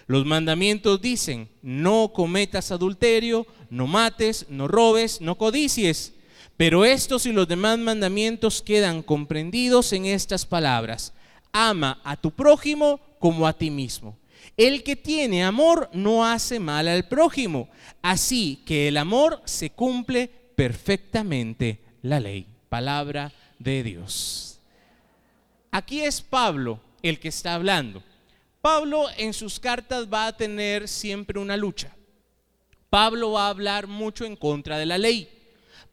[0.06, 6.12] Los mandamientos dicen, no cometas adulterio, no mates, no robes, no codicies.
[6.56, 11.12] Pero estos y los demás mandamientos quedan comprendidos en estas palabras.
[11.50, 14.16] Ama a tu prójimo como a ti mismo.
[14.56, 17.68] El que tiene amor no hace mal al prójimo.
[18.02, 22.46] Así que el amor se cumple perfectamente la ley.
[22.68, 24.60] Palabra de Dios.
[25.70, 28.02] Aquí es Pablo el que está hablando.
[28.60, 31.94] Pablo en sus cartas va a tener siempre una lucha.
[32.88, 35.28] Pablo va a hablar mucho en contra de la ley.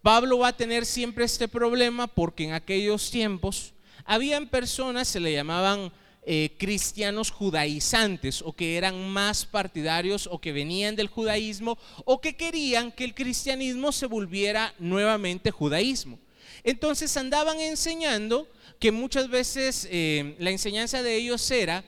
[0.01, 3.73] Pablo va a tener siempre este problema porque en aquellos tiempos
[4.05, 5.91] habían personas, se le llamaban
[6.23, 12.35] eh, cristianos judaizantes o que eran más partidarios o que venían del judaísmo o que
[12.35, 16.19] querían que el cristianismo se volviera nuevamente judaísmo.
[16.63, 18.47] Entonces andaban enseñando
[18.79, 21.83] que muchas veces eh, la enseñanza de ellos era,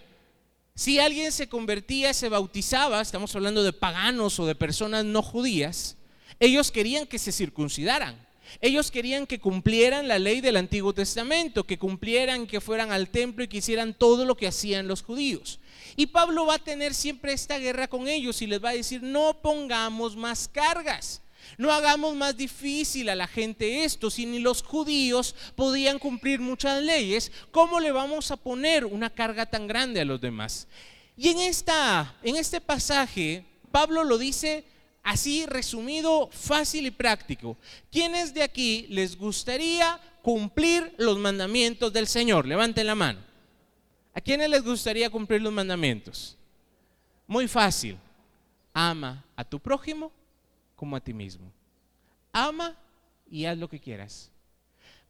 [0.76, 5.98] si alguien se convertía, se bautizaba, estamos hablando de paganos o de personas no judías,
[6.40, 8.18] ellos querían que se circuncidaran.
[8.62, 13.44] Ellos querían que cumplieran la ley del Antiguo Testamento, que cumplieran, que fueran al templo
[13.44, 15.60] y que hicieran todo lo que hacían los judíos.
[15.96, 19.02] Y Pablo va a tener siempre esta guerra con ellos y les va a decir,
[19.04, 21.22] no pongamos más cargas.
[21.58, 24.10] No hagamos más difícil a la gente esto.
[24.10, 29.46] Si ni los judíos podían cumplir muchas leyes, ¿cómo le vamos a poner una carga
[29.46, 30.68] tan grande a los demás?
[31.18, 34.64] Y en, esta, en este pasaje, Pablo lo dice
[35.04, 37.58] Así resumido, fácil y práctico.
[37.92, 42.48] ¿Quiénes de aquí les gustaría cumplir los mandamientos del Señor?
[42.48, 43.20] Levanten la mano.
[44.14, 46.38] ¿A quiénes les gustaría cumplir los mandamientos?
[47.28, 47.98] Muy fácil.
[48.74, 50.10] Ama a tu prójimo
[50.76, 51.52] como a ti mismo.
[52.32, 52.78] Ama
[53.30, 54.32] y haz lo que quieras.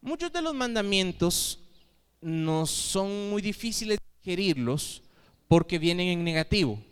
[0.00, 1.60] Muchos de los mandamientos
[2.20, 5.02] no son muy difíciles de digerirlos
[5.46, 6.82] porque vienen en negativo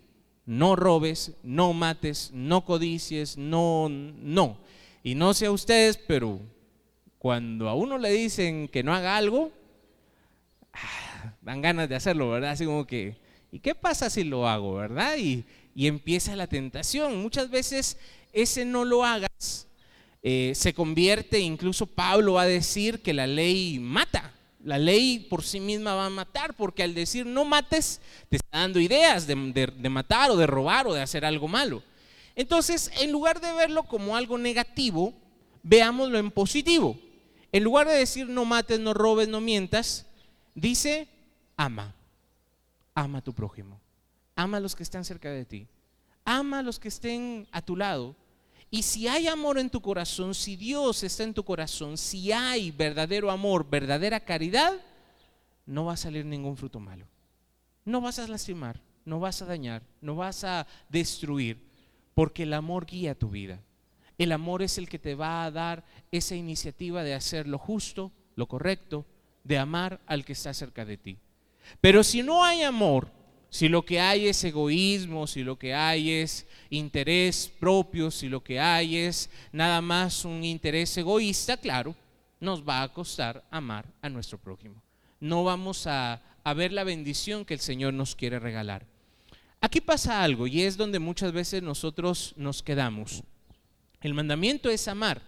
[0.46, 4.58] no robes, no mates, no codicies, no, no.
[5.02, 6.40] Y no sé a ustedes, pero
[7.18, 9.52] cuando a uno le dicen que no haga algo,
[10.72, 12.50] ah, dan ganas de hacerlo, ¿verdad?
[12.50, 13.16] Así como que,
[13.50, 15.16] ¿y qué pasa si lo hago, verdad?
[15.16, 17.22] Y, empieza la tentación.
[17.22, 17.96] Muchas veces
[18.32, 19.66] ese no lo hagas
[20.22, 24.32] eh, se convierte, incluso Pablo va a decir que la ley mata.
[24.64, 28.58] La ley por sí misma va a matar, porque al decir no mates, te está
[28.58, 29.34] dando ideas de,
[29.90, 31.82] matar o de robar o de hacer algo malo.
[32.36, 35.14] Entonces, en lugar de verlo como algo negativo,
[35.62, 36.98] veámoslo en positivo.
[37.50, 40.06] En lugar de decir no mates, no robes, no mientas,
[40.54, 41.08] dice
[41.56, 41.94] ama.
[42.94, 43.80] Ama a tu prójimo.
[44.36, 45.66] Ama a los que están cerca de ti.
[46.24, 48.16] Ama a los que estén a tu lado.
[48.74, 52.70] Y si hay amor en tu corazón, si Dios está en tu corazón, si hay
[52.70, 54.72] verdadero amor, verdadera caridad,
[55.66, 57.06] no va a salir ningún fruto malo.
[57.84, 61.68] No vas a lastimar, no vas a dañar, no vas a destruir,
[62.14, 63.60] porque el amor guía tu vida.
[64.16, 68.10] El amor es el que te va a dar esa iniciativa de hacer lo justo,
[68.36, 69.04] lo correcto,
[69.44, 71.18] de amar al que está cerca de ti.
[71.82, 73.10] Pero si no hay amor,
[73.52, 78.42] Si lo que hay es egoísmo, si lo que hay es interés propio, si lo
[78.42, 81.94] que hay es nada más un interés egoísta, claro,
[82.40, 84.82] nos va a costar amar a nuestro prójimo.
[85.20, 86.22] No vamos a,
[86.56, 88.86] ver la bendición que el Señor nos quiere regalar.
[89.60, 93.22] Aquí pasa algo y es donde muchas veces nosotros nos quedamos.
[94.00, 95.20] El mandamiento es amar.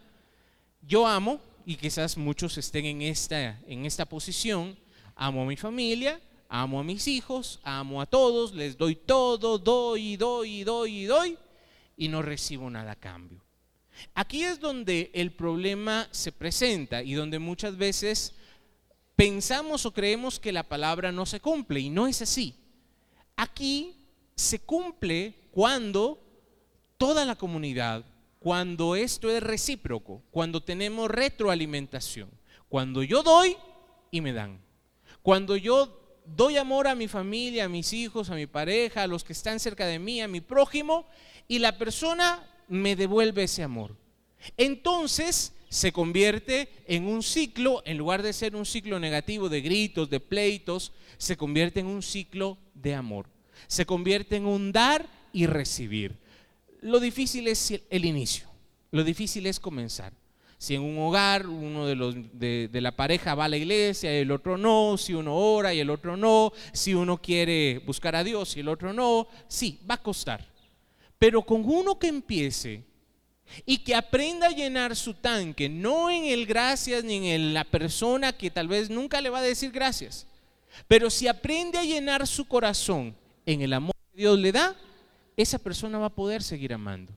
[0.81, 4.79] Yo amo, y quizás muchos estén en esta, en esta posición,
[5.15, 6.19] amo a mi familia,
[6.63, 11.37] amo a mis hijos, amo a todos, les doy todo, doy, doy, doy, doy,
[11.97, 13.43] y no recibo nada a cambio.
[14.15, 18.35] Aquí es donde el problema se presenta y donde muchas veces
[19.17, 22.55] pensamos o creemos que la palabra no se cumple y no es así.
[23.35, 23.97] Aquí
[24.37, 26.21] se cumple cuando
[26.99, 28.05] toda la comunidad,
[28.39, 32.31] cuando esto es recíproco, cuando tenemos retroalimentación,
[32.69, 33.57] cuando yo doy
[34.13, 34.61] y me dan,
[35.21, 39.25] cuando yo doy amor a mi familia, a mis hijos, a mi pareja, a los
[39.25, 41.07] que están cerca de mí, a mi prójimo,
[41.49, 43.97] y la persona me devuelve ese amor.
[44.57, 50.09] Entonces se convierte en un ciclo, en lugar de ser un ciclo negativo de gritos,
[50.09, 53.27] de pleitos, se convierte en un ciclo de amor.
[53.67, 56.17] Se convierte en un dar y recibir.
[56.81, 58.49] Lo difícil es el inicio,
[58.91, 60.13] lo difícil es comenzar.
[60.59, 64.23] Si en un hogar uno de, los, de, la pareja va a la iglesia y
[64.23, 68.25] el otro no, si uno ora y el otro no, si uno quiere buscar a
[68.25, 70.47] Dios y el otro no, sí, va a costar.
[71.19, 72.83] Pero con uno que empiece
[73.67, 78.33] y que aprenda a llenar su tanque, no en el gracias ni en la persona
[78.33, 80.27] que tal vez nunca le va a decir gracias,
[80.89, 83.15] pero si aprende a llenar su corazón
[83.47, 84.75] en el amor que Dios le da,
[85.37, 87.13] esa persona va a poder seguir amando.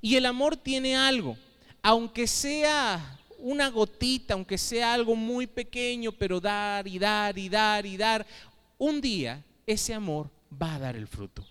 [0.00, 1.36] Y el amor tiene algo
[1.82, 7.86] aunque sea una gotita, aunque sea algo muy pequeño, pero dar y dar y dar
[7.86, 8.26] y dar,
[8.78, 11.46] un día ese amor va a dar el fruto.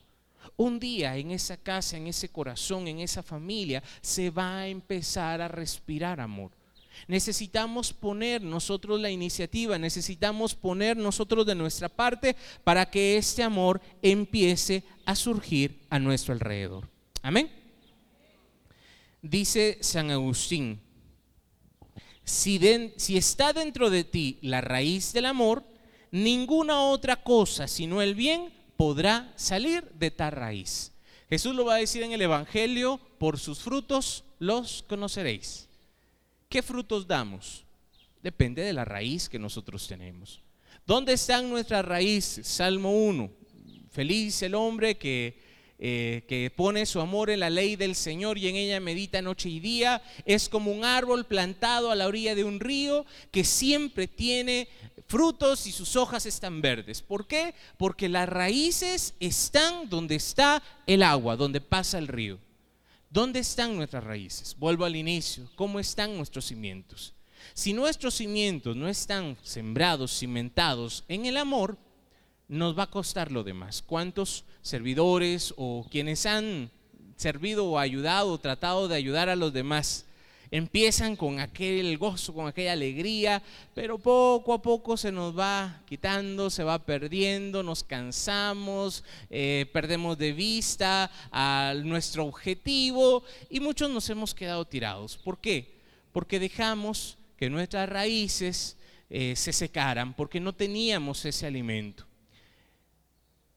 [0.55, 5.41] Un día en esa casa, en ese corazón, en esa familia, se va a empezar
[5.41, 6.51] a respirar amor.
[7.07, 13.81] Necesitamos poner nosotros la iniciativa, necesitamos poner nosotros de nuestra parte para que este amor
[14.01, 16.89] empiece a surgir a nuestro alrededor.
[17.21, 17.58] Amén.
[19.21, 20.79] Dice San Agustín,
[22.23, 25.63] si, está dentro de ti la raíz del amor,
[26.11, 30.93] ninguna otra cosa sino el bien podrá salir de tal raíz.
[31.27, 35.67] Jesús lo va a decir en el Evangelio, por sus frutos los conoceréis.
[36.47, 37.65] ¿Qué frutos damos?
[38.23, 40.41] Depende de la raíz que nosotros tenemos.
[40.85, 42.47] ¿Dónde están nuestras raíces?
[42.47, 43.31] Salmo 1.
[43.91, 45.48] Feliz el hombre que
[45.81, 49.47] eh, que pone su amor en la ley del Señor y en ella medita noche
[49.47, 54.05] y día, es como un árbol plantado a la orilla de un río que siempre
[54.05, 54.67] tiene
[55.07, 57.01] frutos y sus hojas están verdes.
[57.01, 57.55] ¿Por qué?
[57.77, 62.39] Porque las raíces están donde está el agua, donde pasa el río.
[63.09, 64.57] ¿Dónde están nuestras raíces?
[64.59, 65.49] Vuelvo al inicio.
[65.55, 67.13] ¿Cómo están nuestros cimientos?
[67.53, 71.77] Si nuestros cimientos no están sembrados, cimentados en el amor,
[72.49, 73.81] nos va a costar lo demás.
[73.85, 76.69] ¿Cuántos servidores o quienes han
[77.15, 80.05] servido o ayudado o tratado de ayudar a los demás
[80.51, 83.41] empiezan con aquel gozo, con aquella alegría,
[83.75, 90.17] pero poco a poco se nos va quitando, se va perdiendo, nos cansamos, eh, perdemos
[90.17, 95.17] de vista a nuestro objetivo y muchos nos hemos quedado tirados.
[95.17, 95.79] ¿Por qué?
[96.11, 98.75] Porque dejamos que nuestras raíces
[99.11, 102.08] eh, se secaran, porque no teníamos ese alimento.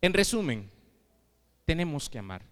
[0.05, 0.69] En resumen,
[1.65, 2.43] tenemos que amar.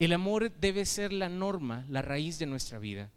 [0.00, 3.08] El amor debe ser la norma, la raíz de nuestra vida.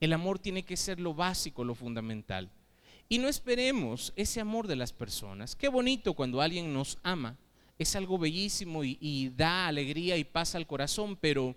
[0.00, 2.50] El amor tiene que ser lo básico, lo fundamental.
[3.08, 5.56] Y no esperemos ese amor de las personas.
[5.56, 7.38] Qué bonito cuando alguien nos ama.
[7.78, 11.56] Es algo bellísimo y, da alegría y paz al corazón, pero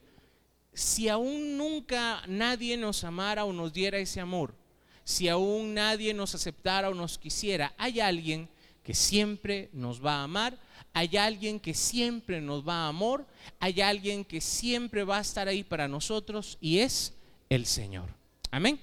[0.71, 4.55] si aún nunca nadie nos amara o nos diera ese amor,
[5.03, 8.47] si aún nadie nos aceptara o nos quisiera, hay alguien
[8.81, 10.57] que siempre nos va a amar
[10.93, 13.25] hay alguien que siempre nos va a amor,
[13.59, 17.13] hay alguien que siempre va a estar ahí para nosotros y es
[17.49, 18.09] el Señor.
[18.51, 18.79] Amén.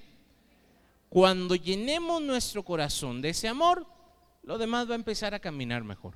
[1.09, 3.85] Cuando llenemos nuestro corazón de ese amor,
[4.43, 6.15] lo demás va a empezar a caminar mejor.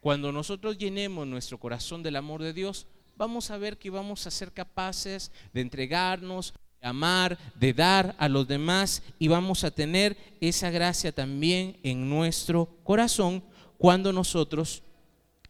[0.00, 4.30] Cuando nosotros llenemos nuestro corazón del amor de Dios, vamos a ver que vamos a
[4.30, 10.16] ser capaces de entregarnos, de amar, de dar a los demás y vamos a tener
[10.40, 13.44] esa gracia también en nuestro corazón
[13.78, 14.82] cuando nosotros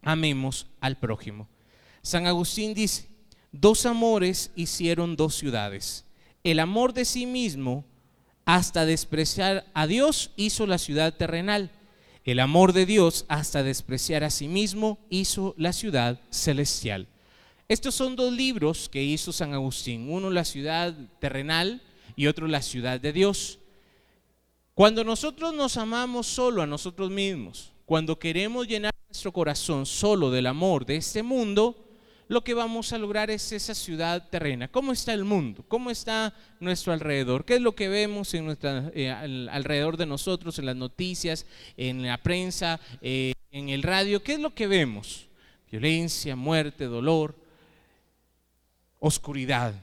[0.03, 1.49] amemos al prójimo.
[2.03, 3.09] San Agustín dice,
[3.53, 6.05] dos amores hicieron dos ciudades.
[6.45, 7.85] El amor de sí mismo
[8.45, 11.71] hasta despreciar a Dios hizo la ciudad terrenal.
[12.25, 17.09] el amor de Dios hasta despreciar a sí mismo hizo la ciudad celestial.
[17.69, 21.83] Estos son dos libros que hizo San Agustín, uno la ciudad terrenal
[22.15, 23.59] y otro la ciudad de Dios.
[24.75, 30.47] Cuando nosotros nos amamos solo a nosotros mismos, cuando queremos llenar nuestro corazón solo del
[30.47, 31.77] amor de este mundo,
[32.27, 34.67] lo que vamos a lograr es esa ciudad terrena.
[34.67, 35.63] ¿Cómo está el mundo?
[35.69, 37.45] ¿Cómo está nuestro alrededor?
[37.45, 39.11] ¿Qué es lo que vemos eh,
[39.51, 41.45] alrededor de nosotros, en las noticias,
[41.77, 44.23] en la prensa, eh, en el radio?
[44.23, 45.29] ¿Qué es lo que vemos?
[45.71, 47.37] Violencia, muerte, dolor,
[49.01, 49.75] oscuridad.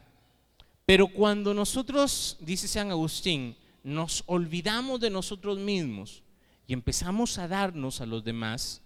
[0.84, 6.24] Pero cuando nosotros, dice San Agustín, nos olvidamos de nosotros mismos
[6.70, 8.84] y empezamos a darnos a los demás,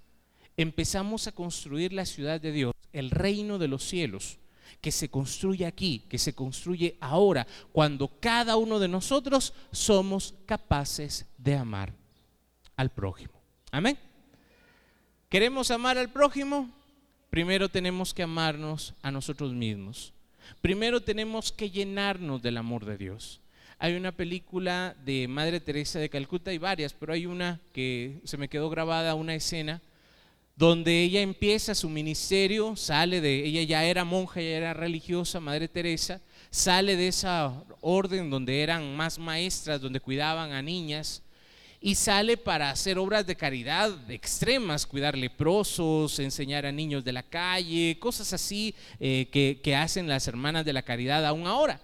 [0.55, 4.39] empezamos a construir la ciudad de Dios, el reino de los cielos,
[4.79, 11.25] que se construye aquí, que se construye ahora, cuando cada uno de nosotros somos capaces
[11.37, 11.93] de amar
[12.77, 13.33] al prójimo.
[13.69, 13.99] Amén.
[15.27, 16.69] ¿Queremos amar al prójimo?
[17.29, 20.13] Primero tenemos que amarnos a nosotros mismos.
[20.61, 23.42] Primero tenemos que llenarnos del amor de Dios.
[23.83, 28.37] Hay una película de Madre Teresa de Calcuta, hay varias, pero hay una que se
[28.37, 29.81] me quedó grabada, una escena
[30.55, 35.67] donde ella empieza su ministerio, sale de, ella ya era monja, ya era religiosa, Madre
[35.67, 41.21] Teresa, sale de esa orden donde eran más maestras, donde cuidaban a niñas,
[41.81, 47.23] y sale para hacer obras de caridad extremas, cuidar leprosos, enseñar a niños de la
[47.23, 51.81] calle, cosas así eh, que, que hacen las hermanas de la caridad aún ahora.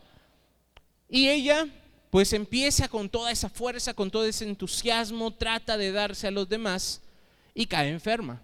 [1.10, 1.68] Y ella
[2.10, 6.49] pues empieza con toda esa fuerza, con todo ese entusiasmo, trata de darse a los
[6.49, 7.01] demás
[7.53, 8.41] y cae enferma.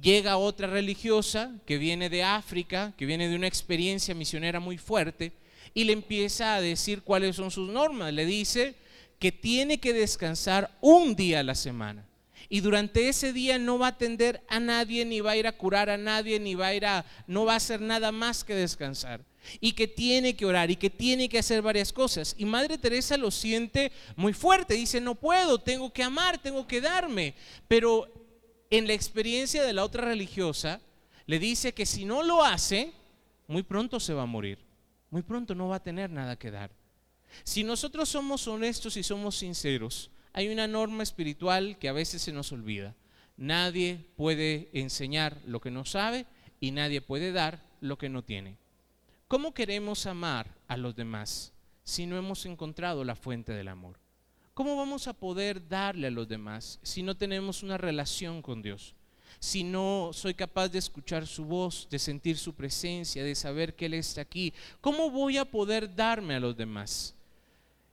[0.00, 5.32] Llega otra religiosa que viene de África, que viene de una experiencia misionera muy fuerte,
[5.74, 8.12] y le empieza a decir cuáles son sus normas.
[8.12, 8.74] Le dice,
[9.18, 12.04] que tiene que descansar un día a la semana.
[12.48, 15.52] Y durante ese día no va a atender a nadie, ni va a ir a
[15.52, 18.54] curar a nadie, ni va a ir a, no va a hacer nada más que
[18.54, 19.24] descansar.
[19.60, 22.34] Y que tiene que orar y que tiene que hacer varias cosas.
[22.38, 24.74] Y Madre Teresa lo siente muy fuerte.
[24.74, 27.34] Dice, no puedo, tengo que amar, tengo que darme.
[27.68, 28.08] Pero
[28.70, 30.80] en la experiencia de la otra religiosa,
[31.26, 32.92] le dice que si no lo hace,
[33.46, 34.58] muy pronto se va a morir.
[35.10, 36.70] Muy pronto no va a tener nada que dar.
[37.44, 42.30] Si nosotros somos honestos y somos sinceros, hay una norma espiritual que a veces se
[42.30, 42.94] nos olvida.
[43.38, 46.26] Nadie puede enseñar lo que no sabe
[46.60, 48.58] y nadie puede dar lo que no tiene.
[49.28, 53.98] ¿Cómo queremos amar a los demás si no hemos encontrado la fuente del amor?
[54.52, 58.94] ¿Cómo vamos a poder darle a los demás si no tenemos una relación con Dios?
[59.40, 63.86] Si no soy capaz de escuchar su voz, de sentir su presencia, de saber que
[63.86, 67.15] Él está aquí, ¿cómo voy a poder darme a los demás?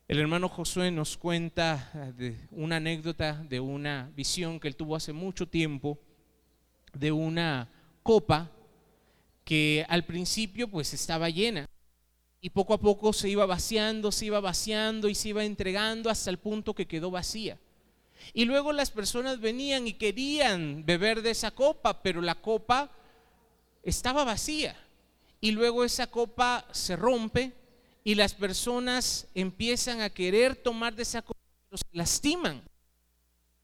[0.06, 5.14] El hermano Josué nos cuenta eh, una anécdota de una visión que él tuvo hace
[5.14, 5.98] mucho tiempo
[6.92, 7.70] de una
[8.04, 8.52] copa
[9.46, 11.66] que al principio pues estaba llena
[12.42, 16.30] y poco a poco se iba vaciando, se iba vaciando y se iba entregando hasta
[16.30, 17.58] el punto que quedó vacía.
[18.34, 22.92] Y luego las personas venían y querían beber de esa copa, pero la copa
[23.84, 24.76] estaba vacía.
[25.40, 27.54] Y luego esa copa se rompe
[28.04, 31.40] y las personas empiezan a querer tomar de esa cosa,
[31.74, 32.62] se lastiman.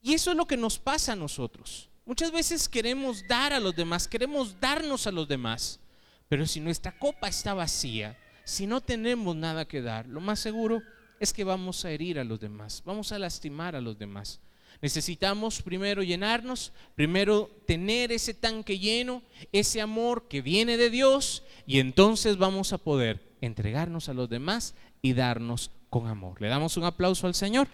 [0.02, 1.90] Y eso es lo que nos pasa a nosotros.
[2.06, 5.80] Muchas veces queremos dar a los demás, queremos darnos a los demás,
[6.28, 10.82] pero si nuestra copa está vacía, si no tenemos nada que dar, lo más seguro
[11.20, 14.40] es que vamos a herir a los demás, vamos a lastimar a los demás.
[14.82, 19.22] Necesitamos primero llenarnos, primero tener ese tanque lleno,
[19.52, 24.76] ese amor que viene de Dios, y entonces vamos a poder entregarnos a los demás
[25.02, 26.42] y darnos con amor.
[26.42, 27.68] Le damos un aplauso al Señor.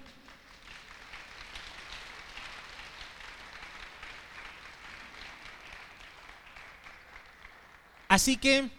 [8.07, 8.69] Así que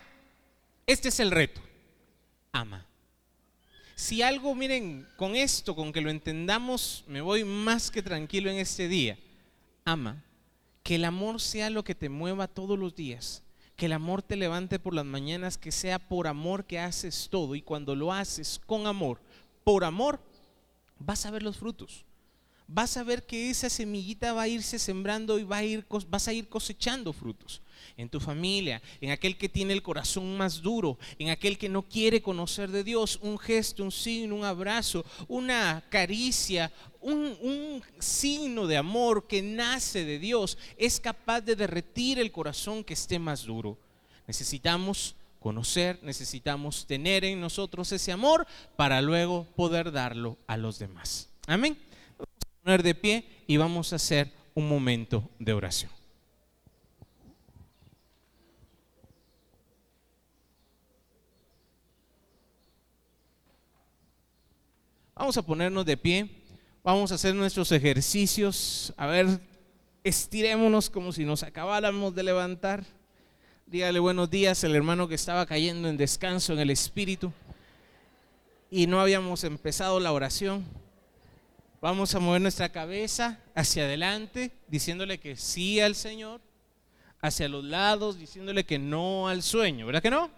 [0.86, 1.60] este es el reto.
[2.52, 2.86] Ama.
[3.94, 8.58] Si algo, miren, con esto, con que lo entendamos, me voy más que tranquilo en
[8.58, 9.18] este día.
[9.84, 10.22] Ama.
[10.82, 13.42] Que el amor sea lo que te mueva todos los días
[13.76, 17.54] que el amor te levante por las mañanas, que sea por amor que haces todo
[17.54, 19.20] y cuando lo haces con amor,
[19.64, 20.18] por amor,
[20.98, 22.04] vas a ver los frutos.
[22.68, 26.26] Vas a ver que esa semillita va a irse sembrando y va a ir, vas
[26.26, 27.62] a ir cosechando frutos
[27.96, 31.82] en tu familia, en aquel que tiene el corazón más duro, en aquel que no
[31.82, 38.66] quiere conocer de Dios, un gesto, un signo, un abrazo, una caricia, un, un, signo
[38.66, 43.44] de amor que nace de Dios, es capaz de derretir el corazón que esté más
[43.44, 43.78] duro.
[44.26, 51.28] Necesitamos conocer, necesitamos tener en nosotros ese amor para luego poder darlo a los demás.
[51.46, 51.78] Amén.
[52.66, 55.88] Poner de pie y vamos a hacer un momento de oración.
[65.14, 66.28] Vamos a ponernos de pie,
[66.82, 69.40] vamos a hacer nuestros ejercicios, a ver,
[70.02, 72.84] estirémonos como si nos acabáramos de levantar.
[73.66, 77.32] Dígale buenos días al hermano que estaba cayendo en descanso en el espíritu
[78.72, 80.64] y no habíamos empezado la oración.
[81.80, 86.40] Vamos a mover nuestra cabeza hacia adelante, diciéndole que sí al Señor,
[87.20, 90.30] hacia los lados, diciéndole que no al sueño, ¿verdad que no?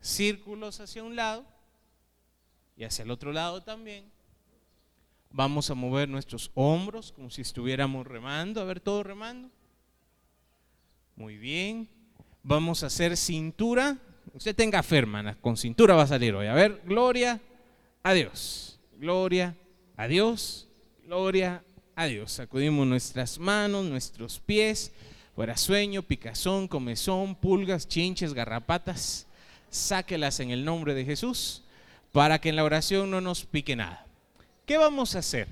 [0.00, 1.44] Círculos hacia un lado
[2.76, 4.04] y hacia el otro lado también.
[5.30, 9.50] Vamos a mover nuestros hombros como si estuviéramos remando, a ver todo remando.
[11.16, 11.88] Muy bien.
[12.42, 13.98] Vamos a hacer cintura.
[14.32, 15.04] Usted tenga fe,
[15.40, 16.46] con cintura va a salir hoy.
[16.46, 17.40] A ver, gloria
[18.02, 18.78] a Dios.
[18.96, 19.67] Gloria a
[20.06, 20.68] Dios.
[21.04, 21.64] Gloria
[21.96, 22.32] a Dios.
[22.32, 24.92] Sacudimos nuestras manos, nuestros pies.
[25.34, 29.26] Fuera sueño, picazón, comezón, pulgas, chinches, garrapatas.
[29.70, 31.62] Sáquelas en el nombre de Jesús
[32.12, 34.06] para que en la oración no nos pique nada.
[34.66, 35.48] ¿Qué vamos a hacer?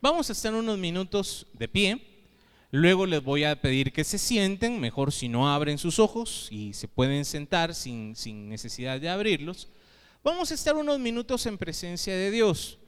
[0.00, 2.02] Vamos a estar unos minutos de pie.
[2.70, 6.72] Luego les voy a pedir que se sienten, mejor si no abren sus ojos y
[6.72, 9.68] se pueden sentar sin, sin necesidad de abrirlos.
[10.24, 12.78] Vamos a estar unos minutos en presencia de Dios.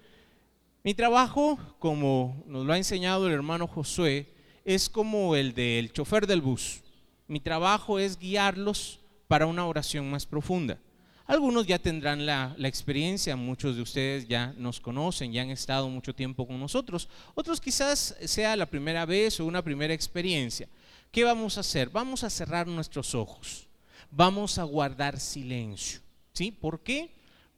[0.86, 4.28] Mi trabajo, como nos lo ha enseñado el hermano Josué,
[4.66, 6.82] es como el del chofer del bus.
[7.26, 10.78] Mi trabajo es guiarlos para una oración más profunda.
[11.24, 16.14] Algunos ya tendrán la, experiencia, muchos de ustedes ya nos conocen, ya han estado mucho
[16.14, 17.08] tiempo con nosotros.
[17.34, 20.68] Otros quizás sea la primera vez o una primera experiencia.
[21.10, 21.88] ¿Qué vamos a hacer?
[21.88, 23.66] Vamos a cerrar nuestros ojos.
[24.10, 26.00] Vamos a guardar silencio.
[26.34, 26.50] ¿Sí?
[26.52, 27.10] ¿Por qué?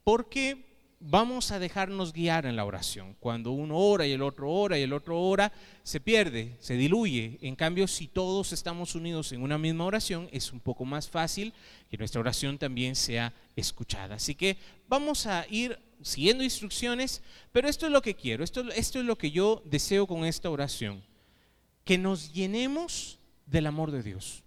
[0.05, 3.15] Porque vamos a dejarnos guiar en la oración.
[3.19, 5.51] Cuando uno ora y el otro ora y el otro ora,
[5.83, 7.37] se pierde, se diluye.
[7.41, 11.53] En cambio, si todos estamos unidos en una misma oración, es un poco más fácil
[11.89, 14.15] que nuestra oración también sea escuchada.
[14.15, 17.21] Así que vamos a ir siguiendo instrucciones,
[17.51, 20.49] pero esto es lo que quiero, esto, esto es lo que yo deseo con esta
[20.49, 21.03] oración,
[21.83, 24.43] que nos llenemos del amor de Dios,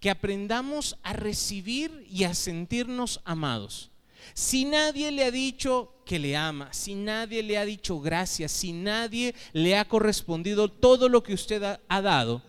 [0.00, 3.90] que aprendamos a recibir y a sentirnos amados
[4.34, 8.72] si nadie le ha dicho que le ama, si nadie le ha dicho gracias, si
[8.72, 12.42] nadie le ha correspondido todo lo que usted ha, dado,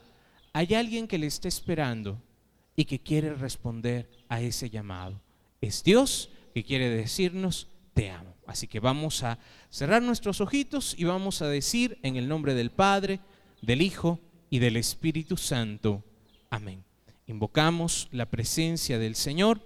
[0.53, 2.21] hay alguien que le está esperando
[2.75, 5.21] y que quiere responder a ese llamado.
[5.59, 8.33] Es Dios que quiere decirnos, te amo.
[8.47, 9.37] Así que vamos a
[9.69, 13.19] cerrar nuestros ojitos y vamos a decir en el nombre del Padre,
[13.61, 14.19] del Hijo
[14.49, 16.03] y del Espíritu Santo.
[16.49, 16.83] Amén.
[17.27, 19.61] Invocamos la presencia del Señor,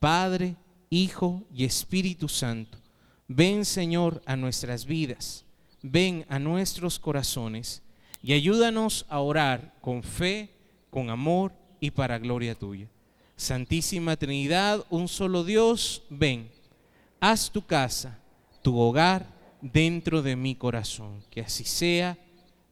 [0.00, 0.56] Padre,
[0.90, 2.78] Hijo y Espíritu Santo.
[3.26, 5.44] Ven, Señor, a nuestras vidas,
[5.82, 7.82] ven a nuestros corazones
[8.22, 10.50] y ayúdanos a orar con fe,
[10.90, 12.88] con amor y para gloria tuya.
[13.36, 16.50] Santísima Trinidad, un solo Dios, ven,
[17.20, 18.18] haz tu casa,
[18.62, 19.26] tu hogar
[19.60, 21.22] dentro de mi corazón.
[21.30, 22.18] Que así sea,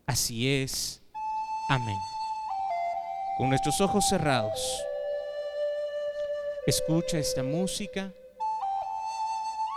[0.06, 1.02] así es.
[1.68, 1.98] Amén.
[3.38, 4.60] Con nuestros ojos cerrados.
[6.66, 8.10] Escucha esta música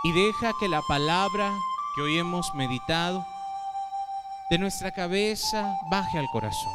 [0.02, 1.56] y deja que la palabra
[1.94, 3.24] que hoy hemos meditado
[4.50, 6.72] de nuestra cabeza baje al corazón.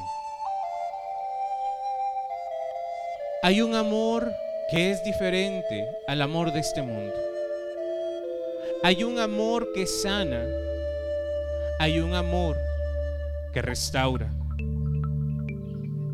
[3.43, 4.32] Hay un amor
[4.72, 7.13] que es diferente al amor de este mundo.
[8.84, 10.45] Hay un amor que sana.
[11.78, 12.55] Hay un amor
[13.51, 14.32] que restaura.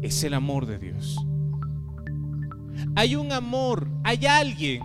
[0.02, 1.18] Es el amor de Dios.
[2.96, 4.82] Hay un amor, hay alguien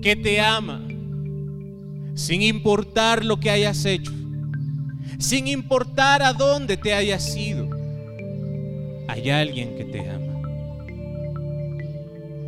[0.00, 0.80] que te ama,
[2.14, 4.12] sin importar lo que hayas hecho,
[5.18, 7.68] sin importar a dónde te hayas ido.
[9.08, 10.28] Hay alguien que te ama.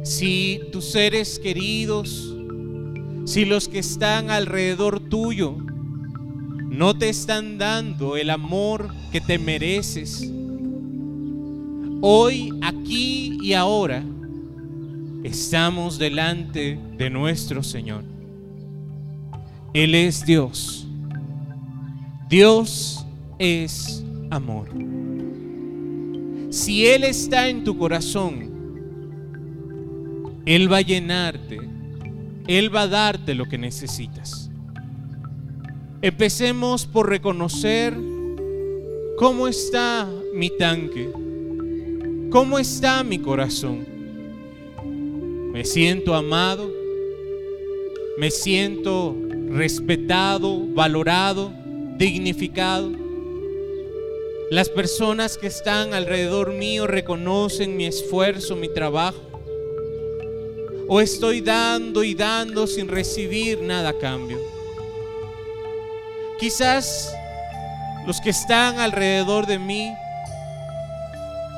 [0.04, 2.32] Si tus seres queridos,
[3.24, 5.56] si los que están alrededor tuyo
[6.68, 10.30] no te están dando el amor que te mereces,
[12.00, 14.04] hoy, aquí y ahora,
[15.24, 18.04] estamos delante de nuestro Señor.
[19.72, 20.86] Él es Dios.
[22.28, 23.06] Dios
[23.38, 24.68] es amor.
[26.50, 28.50] Si Él está en tu corazón,
[30.46, 31.58] Él va a llenarte.
[32.46, 34.50] Él va a darte lo que necesitas.
[36.02, 37.94] Empecemos por reconocer
[39.18, 41.12] cómo está mi tanque,
[42.30, 43.89] cómo está mi corazón.
[45.52, 46.70] Me siento amado,
[48.16, 49.16] me siento
[49.48, 51.52] respetado, valorado,
[51.96, 52.90] dignificado.
[54.50, 59.20] Las personas que están alrededor mío reconocen mi esfuerzo, mi trabajo.
[60.86, 64.38] O estoy dando y dando sin recibir nada a cambio.
[66.38, 67.12] Quizás
[68.06, 69.92] los que están alrededor de mí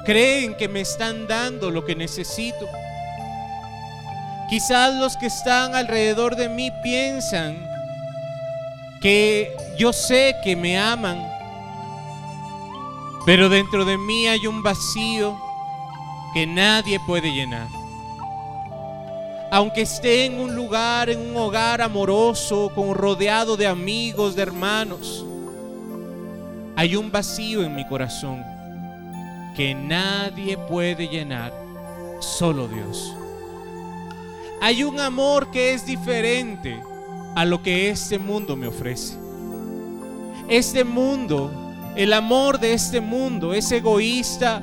[0.04, 2.68] creen que me están dando lo que necesito.
[4.52, 7.56] Quizás los que están alrededor de mí piensan
[9.00, 11.26] que yo sé que me aman,
[13.24, 15.40] pero dentro de mí hay un vacío
[16.34, 17.66] que nadie puede llenar.
[19.50, 25.24] Aunque esté en un lugar, en un hogar amoroso, con rodeado de amigos, de hermanos,
[26.76, 28.44] hay un vacío en mi corazón
[29.56, 31.54] que nadie puede llenar,
[32.20, 33.14] solo Dios.
[34.64, 36.80] Hay un amor que es diferente
[37.34, 39.16] a lo que este mundo me ofrece.
[40.48, 41.50] Este mundo,
[41.96, 44.62] el amor de este mundo es egoísta.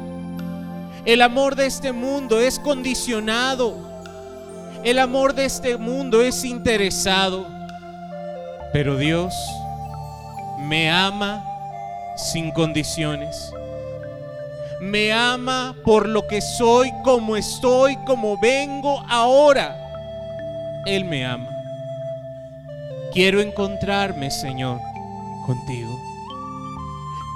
[1.03, 3.75] El amor de este mundo es condicionado.
[4.85, 7.45] El amor de este mundo es interesado.
[8.71, 9.33] Pero Dios
[10.59, 11.43] me ama
[12.15, 13.51] sin condiciones.
[14.79, 19.87] Me ama por lo que soy, como estoy, como vengo ahora.
[20.85, 21.49] Él me ama.
[23.13, 24.79] Quiero encontrarme, Señor,
[25.45, 25.99] contigo.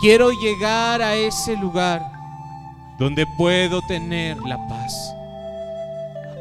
[0.01, 2.03] Quiero llegar a ese lugar
[2.99, 5.15] donde puedo tener la paz.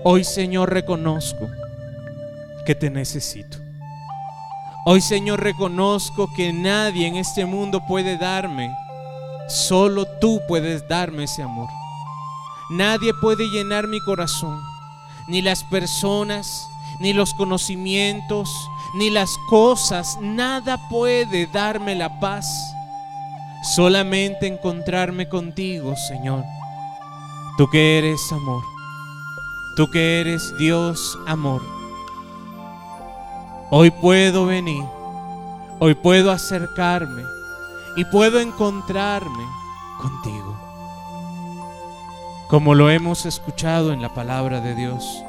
[0.05, 1.49] Hoy, Señor, reconozco
[2.67, 3.59] que te necesito.
[4.85, 8.75] Hoy, Señor, reconozco que nadie en este mundo puede darme.
[9.49, 11.69] Solo tú puedes darme ese amor.
[12.71, 14.61] Nadie puede llenar mi corazón.
[15.29, 16.69] Ni las personas,
[17.03, 20.19] ni los conocimientos, ni las cosas.
[20.21, 22.47] Nada puede darme la paz.
[23.75, 26.45] Solamente encontrarme contigo, Señor.
[27.59, 28.63] Tú que eres amor.
[29.77, 31.63] Tú que eres Dios amor.
[33.71, 34.85] Hoy puedo venir,
[35.81, 37.23] hoy puedo acercarme
[37.97, 39.45] y puedo encontrarme
[40.01, 40.57] contigo.
[42.49, 45.25] Como lo hemos escuchado en la palabra de Dios.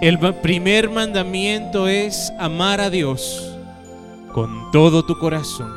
[0.00, 3.54] El primer mandamiento es amar a Dios
[4.32, 5.72] con todo tu corazón,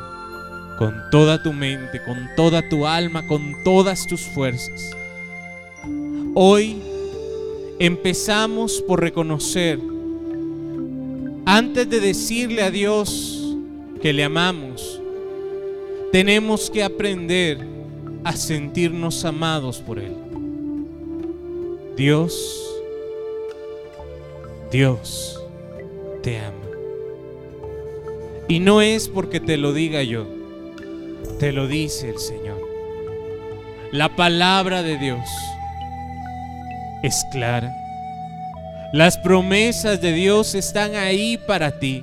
[0.78, 4.90] con toda tu mente, con toda tu alma, con todas tus fuerzas.
[6.34, 6.82] Hoy
[7.78, 9.78] empezamos por reconocer
[11.50, 13.56] antes de decirle a Dios
[14.02, 15.00] que le amamos,
[16.12, 17.66] tenemos que aprender
[18.22, 20.14] a sentirnos amados por Él.
[21.96, 22.67] Dios,
[24.70, 25.40] Dios
[26.22, 26.54] te ama.
[28.48, 30.26] Y no es porque te lo diga yo,
[31.38, 32.60] te lo dice el Señor.
[33.92, 35.28] La palabra de Dios
[37.02, 37.72] es clara
[38.90, 42.02] las promesas de Dios están ahí para ti.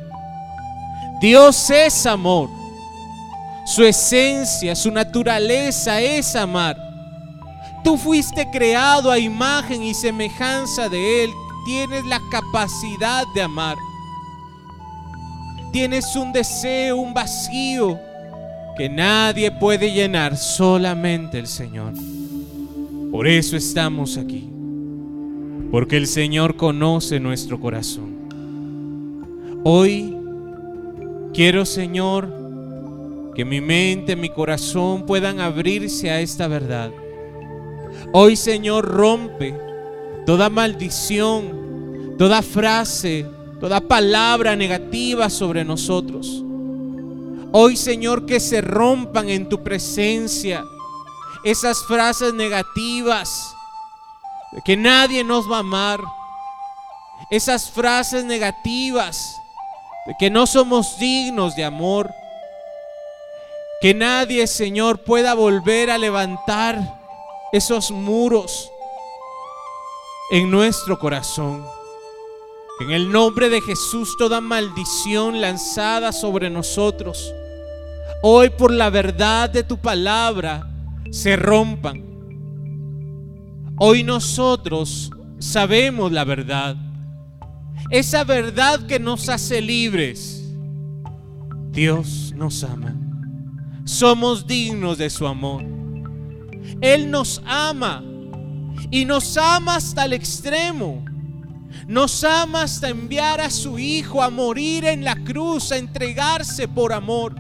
[1.20, 2.48] Dios es amor.
[3.66, 6.78] Su esencia, su naturaleza es amar.
[7.84, 11.32] Tú fuiste creado a imagen y semejanza de Él.
[11.66, 13.78] Tienes la capacidad de amar.
[15.72, 18.00] Tienes un deseo, un vacío
[18.78, 21.94] que nadie puede llenar, solamente el Señor.
[23.12, 24.50] Por eso estamos aquí
[25.72, 28.16] porque el Señor conoce nuestro corazón.
[29.66, 30.16] Hoy
[31.34, 32.32] quiero, Señor,
[33.36, 36.92] que mi mente, mi corazón puedan abrirse a esta verdad.
[38.14, 39.54] Hoy, Señor, rompe
[40.26, 43.26] toda maldición, toda frase,
[43.60, 46.44] toda palabra negativa sobre nosotros.
[47.52, 50.64] Hoy, Señor, que se rompan en tu presencia
[51.44, 53.56] esas frases negativas
[54.64, 56.00] que nadie nos va a amar,
[57.30, 59.42] esas frases negativas
[60.06, 62.14] de que no somos dignos de amor,
[63.82, 67.00] que nadie, Señor, pueda volver a levantar
[67.52, 68.72] esos muros
[70.32, 71.64] en nuestro corazón.
[72.80, 77.34] En el nombre de Jesús, toda maldición lanzada sobre nosotros,
[78.22, 80.70] hoy por la verdad de tu palabra,
[81.12, 82.06] se rompan
[83.78, 86.78] Hoy nosotros sabemos la verdad.
[87.90, 90.50] Esa verdad que nos hace libres.
[91.72, 92.96] Dios nos ama.
[93.84, 95.66] Somos dignos de su amor.
[96.80, 98.02] Él nos ama
[98.92, 101.04] y nos ama hasta el extremo.
[101.88, 106.94] Nos ama hasta enviar a su Hijo a morir en la cruz, a entregarse por
[106.94, 107.36] amor.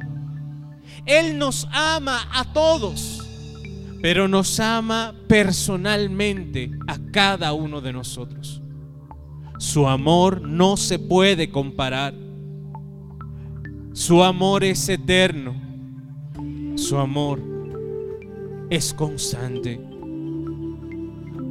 [1.05, 3.25] Él nos ama a todos,
[4.01, 8.61] pero nos ama personalmente a cada uno de nosotros.
[9.57, 12.13] Su amor no se puede comparar.
[13.93, 15.55] Su amor es eterno.
[16.75, 17.41] Su amor
[18.69, 19.94] es constante.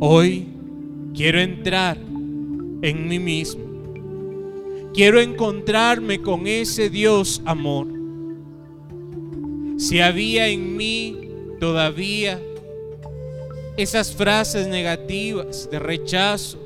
[0.01, 0.49] Hoy
[1.15, 3.63] quiero entrar en mí mismo.
[4.93, 7.87] Quiero encontrarme con ese Dios amor.
[9.79, 11.31] Si había en mí
[11.61, 12.41] todavía
[13.77, 16.59] esas frases negativas de rechazo,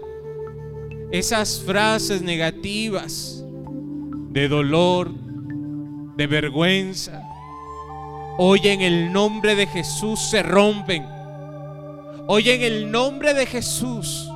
[1.10, 3.44] esas frases negativas
[4.30, 5.10] de dolor,
[6.16, 7.22] de vergüenza,
[8.38, 11.17] hoy en el nombre de Jesús se rompen.
[12.30, 14.30] Hoy en el nombre de Jesús,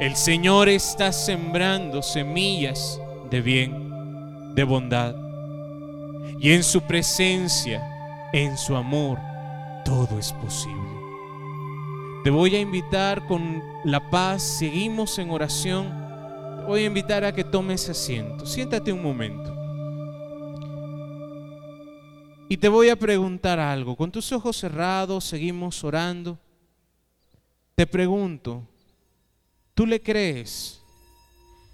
[0.00, 2.98] el Señor está sembrando semillas
[3.28, 5.14] de bien, de bondad.
[6.40, 7.86] Y en su presencia,
[8.32, 9.18] en su amor,
[9.84, 10.80] todo es posible.
[12.24, 15.90] Te voy a invitar con la paz, seguimos en oración.
[16.60, 18.46] Te voy a invitar a que tomes asiento.
[18.46, 19.54] Siéntate un momento.
[22.48, 23.94] Y te voy a preguntar algo.
[23.94, 26.38] Con tus ojos cerrados, seguimos orando.
[27.76, 28.62] Te pregunto,
[29.74, 30.80] ¿tú le crees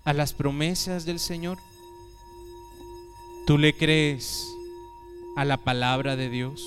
[0.06, 1.58] a las promesas del Señor?
[3.46, 4.48] ¿Tú le crees
[5.36, 6.66] a la palabra de Dios?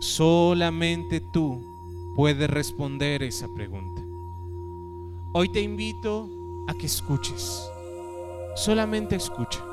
[0.00, 1.62] Solamente tú
[2.16, 4.02] puedes responder esa pregunta.
[5.32, 6.28] Hoy te invito
[6.66, 7.70] a que escuches.
[8.56, 9.64] Solamente escucha.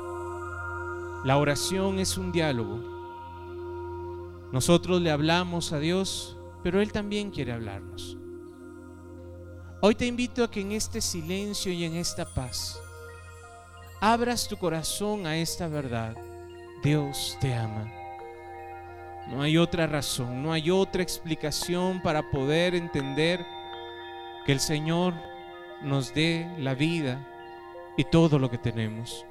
[1.24, 2.78] La oración es un diálogo.
[4.52, 8.16] Nosotros le hablamos a Dios pero Él también quiere hablarnos.
[9.82, 12.80] Hoy te invito a que en este silencio y en esta paz
[14.00, 16.16] abras tu corazón a esta verdad.
[16.82, 17.92] Dios te ama.
[19.28, 23.44] No hay otra razón, no hay otra explicación para poder entender
[24.46, 25.12] que el Señor
[25.82, 27.28] nos dé la vida
[27.98, 29.26] y todo lo que tenemos.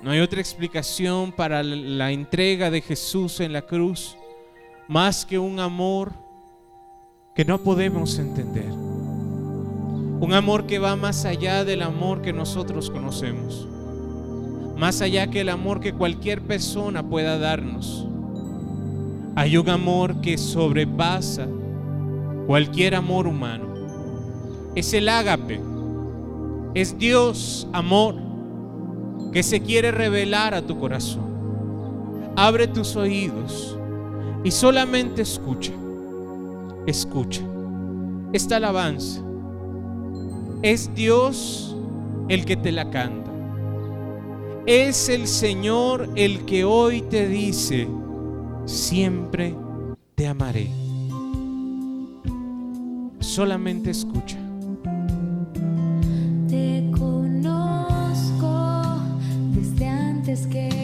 [0.00, 4.16] No hay otra explicación para la entrega de Jesús en la cruz
[4.90, 6.10] más que un amor
[7.36, 8.72] que no podemos entender.
[8.72, 13.68] Un amor que va más allá del amor que nosotros conocemos.
[14.76, 18.04] Más allá que el amor que cualquier persona pueda darnos.
[19.36, 21.46] Hay un amor que sobrepasa
[22.48, 23.66] cualquier amor humano.
[24.74, 25.60] Es el ágape.
[26.74, 28.16] Es Dios amor
[29.32, 31.30] que se quiere revelar a tu corazón.
[32.34, 33.76] Abre tus oídos
[34.42, 35.72] y solamente escucha,
[36.86, 37.42] escucha.
[38.32, 39.22] Esta alabanza
[40.62, 41.76] es Dios
[42.28, 43.30] el que te la canta.
[44.66, 47.88] Es el Señor el que hoy te dice,
[48.66, 49.54] siempre
[50.14, 50.70] te amaré.
[53.18, 54.38] Solamente escucha.
[56.48, 58.52] Te conozco
[59.54, 60.79] desde antes que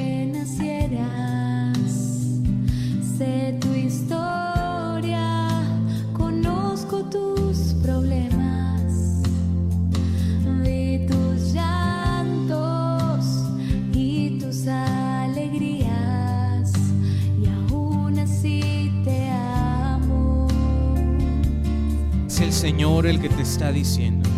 [22.66, 24.28] Señor el que te está diciendo.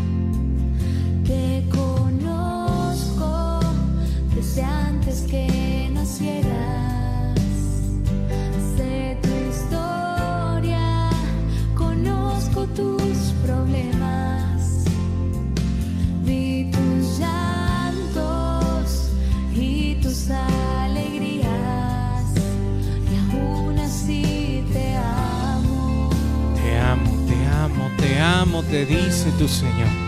[1.25, 3.61] Te conozco
[4.35, 6.58] desde antes que nacieras.
[29.33, 30.08] Te dice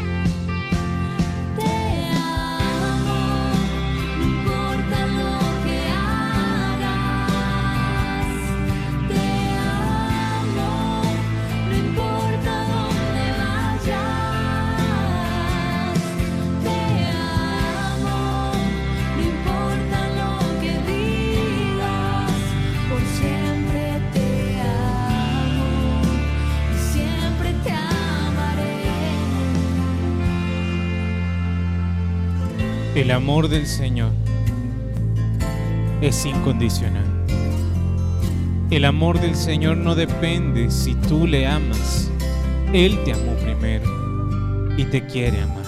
[33.10, 34.12] El amor del Señor
[36.00, 37.26] es incondicional.
[38.70, 42.08] El amor del Señor no depende si tú le amas.
[42.72, 45.59] Él te amó primero y te quiere amar.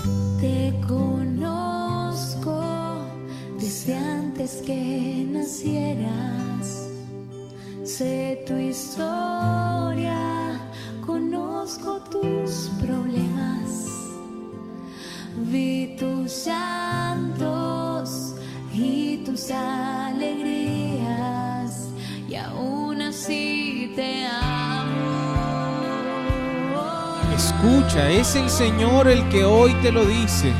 [28.62, 30.52] Señor el que hoy te lo dice.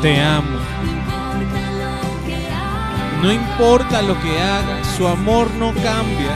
[0.00, 0.58] Te amo.
[3.20, 6.34] No importa lo que hagas, su amor no cambia.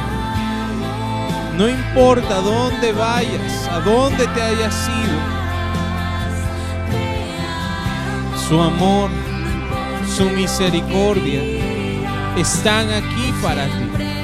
[1.56, 5.18] No importa dónde vayas, a dónde te hayas ido.
[8.46, 9.08] Su amor,
[10.06, 11.40] su misericordia
[12.36, 14.15] están aquí para ti.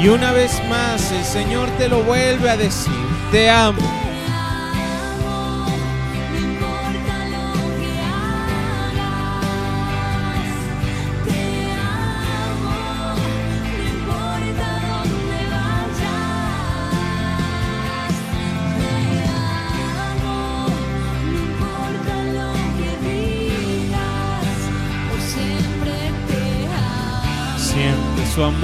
[0.00, 2.92] Y una vez más el Señor te lo vuelve a decir.
[3.32, 3.80] Te amo,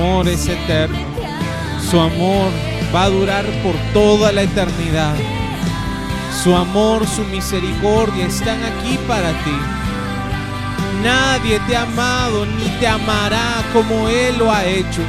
[0.00, 0.98] amor es eterno.
[1.90, 2.50] Su amor
[2.94, 5.14] va a durar por toda la eternidad.
[6.42, 9.58] Su amor, su misericordia están aquí para ti.
[11.02, 15.02] Nadie te ha amado ni te amará como Él lo ha hecho.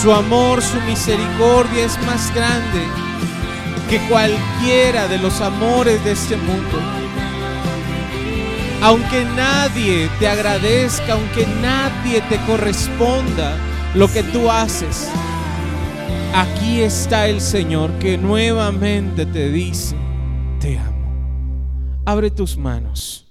[0.00, 2.82] Su amor, su misericordia es más grande
[3.90, 7.03] que cualquiera de los amores de este mundo.
[8.84, 13.56] Aunque nadie te agradezca, aunque nadie te corresponda
[13.94, 15.08] lo que tú haces,
[16.34, 19.96] aquí está el Señor que nuevamente te dice,
[20.60, 22.02] te amo.
[22.04, 23.26] Abre tus manos.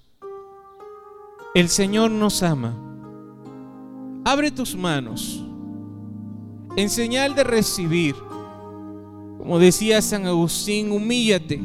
[1.53, 2.73] El Señor nos ama.
[4.25, 5.43] Abre tus manos
[6.75, 8.15] en señal de recibir.
[9.37, 11.61] Como decía San Agustín, humíllate,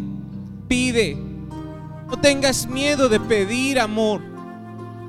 [0.68, 1.28] pide.
[2.09, 4.22] No tengas miedo de pedir amor.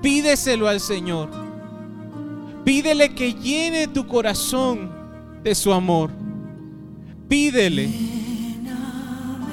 [0.02, 1.30] Pídeselo al Señor.
[2.66, 4.92] Pídele que llene tu corazón
[5.42, 6.12] de su amor.
[7.30, 7.90] Pídele.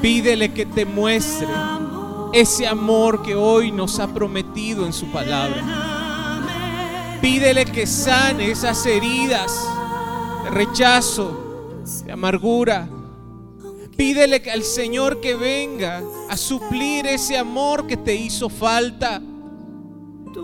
[0.03, 1.49] Pídele que te muestre
[2.33, 5.63] ese amor que hoy nos ha prometido en su palabra.
[7.21, 9.67] Pídele que sane esas heridas
[10.45, 12.89] de rechazo, de amargura.
[13.97, 19.23] Pídele al Señor que venga a suplir ese amor que te hizo falta.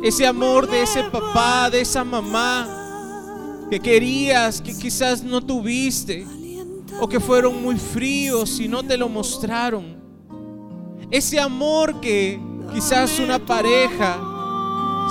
[0.03, 6.26] Ese amor de ese papá, de esa mamá que querías, que quizás no tuviste.
[7.00, 9.96] O que fueron muy fríos y no te lo mostraron.
[11.11, 12.40] Ese amor que
[12.72, 14.18] quizás una pareja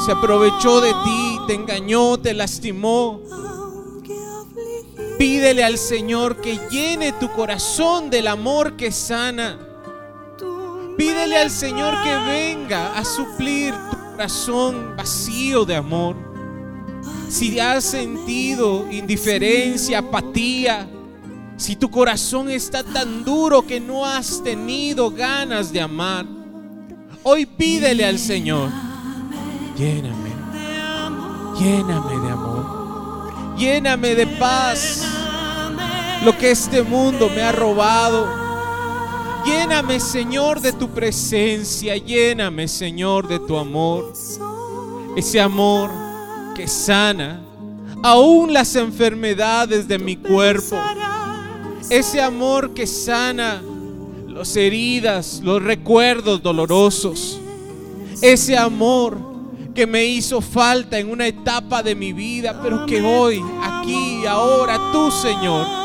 [0.04, 3.22] se aprovechó de ti, te engañó, te lastimó.
[5.22, 9.56] Pídele al Señor que llene tu corazón del amor que sana.
[10.98, 16.16] Pídele al Señor que venga a suplir tu corazón vacío de amor.
[17.30, 20.90] Si has sentido indiferencia, apatía,
[21.56, 26.26] si tu corazón está tan duro que no has tenido ganas de amar,
[27.22, 28.72] hoy pídele al Señor,
[29.78, 30.32] lléname,
[31.60, 35.11] lléname de amor, lléname de paz,
[36.24, 38.28] lo que este mundo me ha robado.
[39.46, 44.14] Lléname, Señor, de tu presencia, lléname, Señor, de tu amor,
[45.16, 45.90] ese amor
[46.56, 47.42] que sana
[48.04, 50.78] aún las enfermedades de mi cuerpo.
[51.90, 53.62] Ese amor que sana
[54.28, 57.40] las heridas, los recuerdos dolorosos.
[58.22, 59.18] Ese amor
[59.76, 64.80] que me hizo falta en una etapa de mi vida, pero que hoy, aquí, ahora,
[64.92, 65.81] tú, Señor,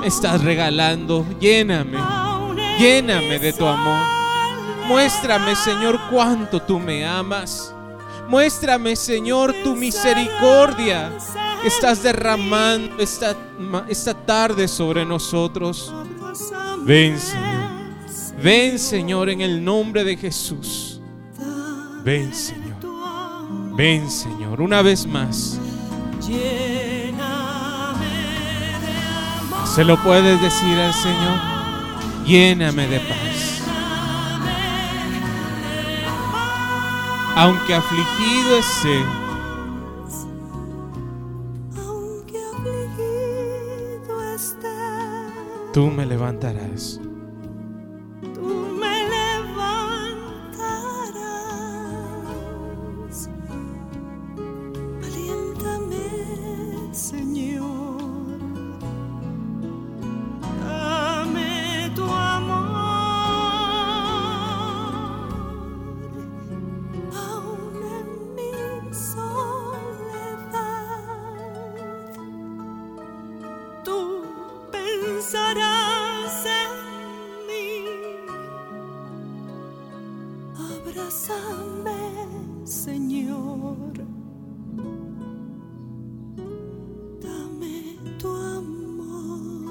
[0.00, 1.26] me estás regalando.
[1.40, 1.98] Lléname,
[2.78, 4.06] lléname de tu amor.
[4.86, 7.74] Muéstrame, Señor, cuánto tú me amas.
[8.28, 11.12] Muéstrame, Señor, tu misericordia
[11.64, 13.36] estás derramando esta,
[13.88, 15.92] esta tarde sobre nosotros.
[16.84, 17.58] Ven, Señor.
[18.42, 21.00] Ven, Señor, en el nombre de Jesús.
[22.04, 22.78] Ven, Señor.
[23.76, 25.58] Ven, Señor, una vez más.
[29.78, 31.38] Se lo puedes decir al Señor.
[32.26, 33.62] Lléname de paz.
[37.36, 39.04] Aunque afligido esté,
[45.72, 46.97] tú me levantarás.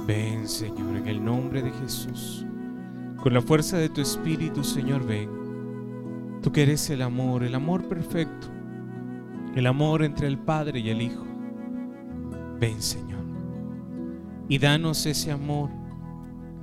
[0.08, 2.46] Ven, Señor, en el nombre de Jesús.
[3.22, 5.30] Con la fuerza de tu Espíritu, Señor, ven.
[6.42, 8.48] Tú que eres el amor, el amor perfecto.
[9.54, 11.26] El amor entre el Padre y el Hijo.
[12.58, 13.20] Ven, Señor.
[14.48, 15.70] Y danos ese amor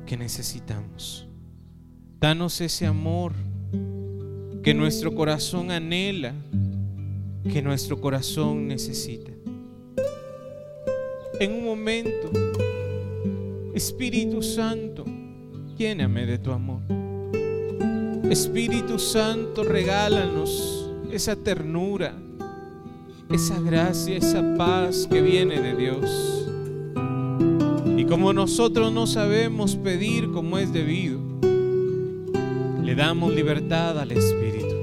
[0.06, 1.28] que necesitamos.
[2.18, 3.32] Danos ese amor
[4.62, 6.32] que nuestro corazón anhela,
[7.51, 9.32] que nuestro corazón necesita.
[11.40, 12.30] En un momento,
[13.74, 15.05] Espíritu Santo,
[15.76, 16.80] lléname de tu amor.
[18.30, 22.14] Espíritu Santo, regálanos esa ternura,
[23.30, 26.49] esa gracia, esa paz que viene de Dios.
[27.97, 31.20] Y como nosotros no sabemos pedir como es debido,
[32.82, 34.76] le damos libertad al Espíritu.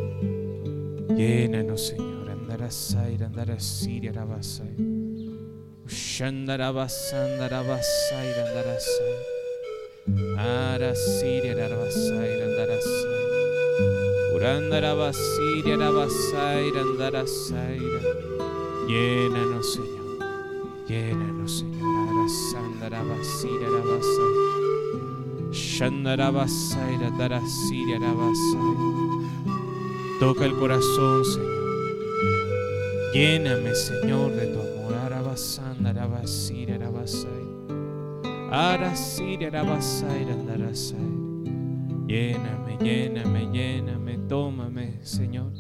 [1.16, 2.11] Llénanos, Señor.
[2.72, 4.80] Andarasai, andarasiri, arabasai.
[5.86, 9.16] Ushandarabasandarabasair, andarasai.
[10.40, 13.24] Arasiri, arabasai, andarasai.
[14.36, 17.84] Urandarabasiri, arabasair, andarasai.
[18.88, 20.08] Llénanos, Señor.
[20.88, 21.96] Llénanos, Señor.
[22.08, 24.36] Arasandarabasiri, arabasai.
[25.52, 28.76] Shandarabasai, andarasiri, arabasai.
[30.22, 31.51] Toca el corazón, Señor.
[33.14, 34.94] Lléname, Señor, de tu amor.
[35.06, 37.30] Arabasanda, arabasira, arabasai.
[38.50, 40.98] Arasira, arabasai, andarasai.
[42.08, 44.18] Lléname, lléname, lléname.
[44.30, 45.52] Tómame, Señor.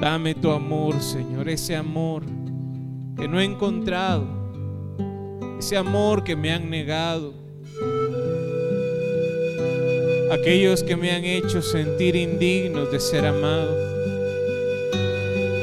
[0.00, 1.50] Dame tu amor, Señor.
[1.50, 2.22] Ese amor
[3.14, 4.26] que no he encontrado.
[5.58, 7.34] Ese amor que me han negado.
[10.32, 13.97] Aquellos que me han hecho sentir indignos de ser amado.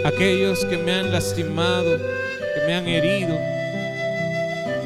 [0.05, 3.35] Aquellos que me han lastimado, que me han herido.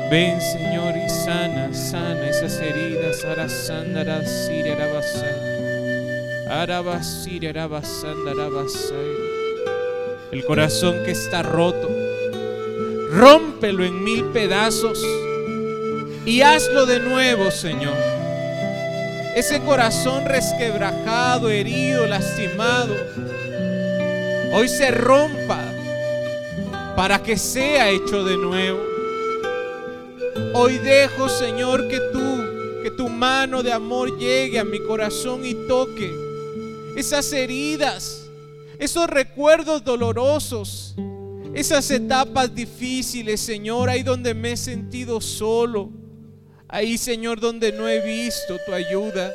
[0.10, 3.26] Ven, Señor, y sana, sana esas heridas.
[3.26, 6.48] Arasandara, siria, arabasai.
[6.50, 9.14] Arabasiria, arabasanda, arabasai.
[10.32, 11.90] El corazón que está roto,
[13.12, 15.06] rómpelo en mil pedazos
[16.26, 17.98] y hazlo de nuevo, Señor.
[19.36, 22.96] Ese corazón resquebrajado, herido, lastimado,
[24.54, 25.60] hoy se rompa
[26.96, 28.80] para que sea hecho de nuevo.
[30.54, 35.54] Hoy dejo, Señor, que tú, que tu mano de amor llegue a mi corazón y
[35.68, 36.14] toque
[36.96, 38.30] esas heridas,
[38.80, 40.96] esos recuerdos dolorosos,
[41.54, 45.90] esas etapas difíciles, Señor, ahí donde me he sentido solo,
[46.68, 49.34] ahí, Señor, donde no he visto tu ayuda.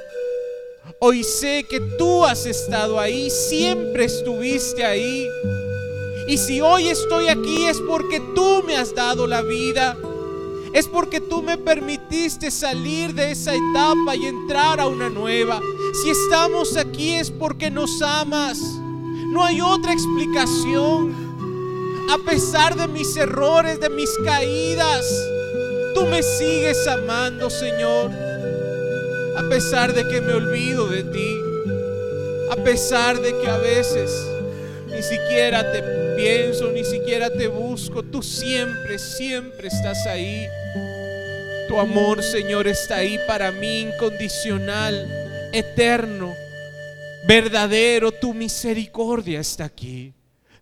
[1.07, 5.29] Hoy sé que tú has estado ahí, siempre estuviste ahí.
[6.27, 9.99] Y si hoy estoy aquí es porque tú me has dado la vida.
[10.73, 15.61] Es porque tú me permitiste salir de esa etapa y entrar a una nueva.
[16.03, 18.59] Si estamos aquí es porque nos amas.
[18.59, 21.15] No hay otra explicación.
[22.11, 25.05] A pesar de mis errores, de mis caídas,
[25.95, 28.34] tú me sigues amando, Señor.
[29.37, 31.39] A pesar de que me olvido de ti.
[32.51, 34.11] A pesar de que a veces
[34.95, 35.83] ni siquiera te
[36.17, 38.03] pienso, ni siquiera te busco.
[38.03, 40.47] Tú siempre, siempre estás ahí.
[41.69, 45.09] Tu amor, Señor, está ahí para mí, incondicional,
[45.53, 46.33] eterno,
[47.27, 48.13] verdadero.
[48.13, 50.15] Tu misericordia está aquí.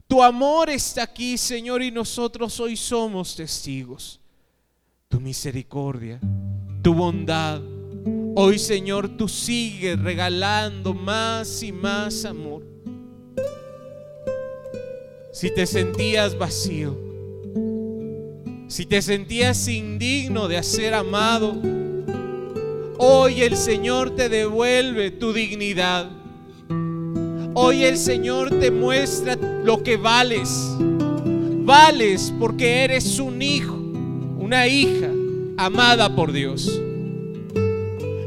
[0.07, 4.21] Tu amor está aquí, Señor, y nosotros hoy somos testigos.
[5.09, 6.21] Tu misericordia,
[6.83, 7.61] tu bondad.
[8.35, 12.63] Hoy, Señor, tú sigues regalando más y más amor.
[15.33, 16.97] si te sentías vacío,
[18.69, 21.61] si te sentías indigno de ser amado,
[22.99, 26.11] hoy el Señor te devuelve tu dignidad.
[27.55, 30.49] Hoy el Señor te muestra lo que vales.
[31.65, 35.11] Vales porque eres un hijo, una hija
[35.59, 36.81] amada por Dios.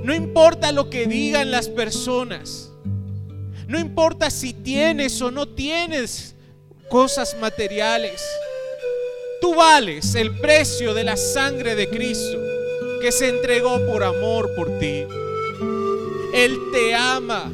[0.06, 2.72] No importa lo que digan las personas.
[3.68, 6.36] No importa si tienes o no tienes
[6.91, 8.23] cosas materiales.
[9.41, 12.38] Tú vales el precio de la sangre de Cristo
[13.02, 15.06] que se entregó por amor por ti.
[16.36, 17.52] Él te ama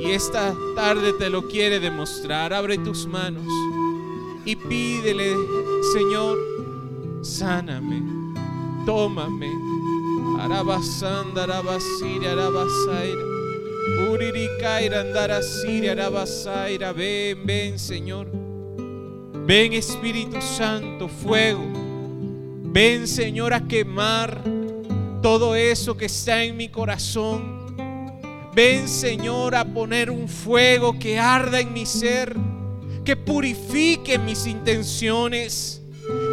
[0.00, 2.52] y esta tarde te lo quiere demostrar.
[2.52, 3.48] Abre tus manos
[4.44, 5.34] y pídele,
[5.92, 6.38] Señor,
[7.24, 8.00] sáname,
[8.86, 9.73] tómame.
[10.44, 13.24] Arabasanda, arabasira, arabasaira.
[14.10, 16.92] Uririkaira, andarasira, arabasaira.
[16.92, 18.26] Ven, ven, Señor.
[19.46, 21.64] Ven, Espíritu Santo, fuego.
[22.62, 24.42] Ven, Señor, a quemar
[25.22, 27.74] todo eso que está en mi corazón.
[28.54, 32.36] Ven, Señor, a poner un fuego que arda en mi ser,
[33.02, 35.80] que purifique mis intenciones,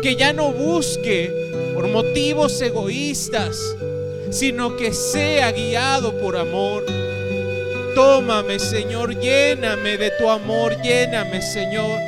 [0.04, 1.32] que ya no busque
[1.76, 3.58] por motivos egoístas,
[4.32, 6.84] sino que sea guiado por amor.
[7.94, 12.00] Tómame, Señor, lléname de tu amor, lléname, Señor.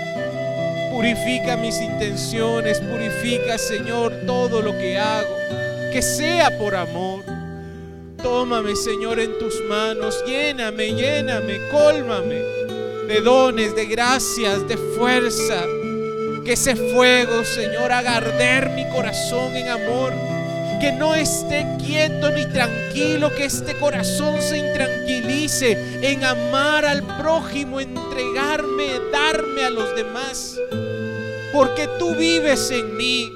[0.92, 5.36] Purifica mis intenciones, purifica, Señor, todo lo que hago,
[5.92, 7.24] que sea por amor.
[8.22, 12.64] Tómame, Señor, en tus manos, lléname, lléname, cólmame
[13.08, 15.62] de dones, de gracias, de fuerza.
[16.46, 20.33] Que ese fuego, Señor, haga arder mi corazón en amor.
[20.80, 27.80] Que no esté quieto ni tranquilo, que este corazón se intranquilice en amar al prójimo,
[27.80, 30.60] entregarme, darme a los demás.
[31.54, 33.32] Porque tú vives en mí,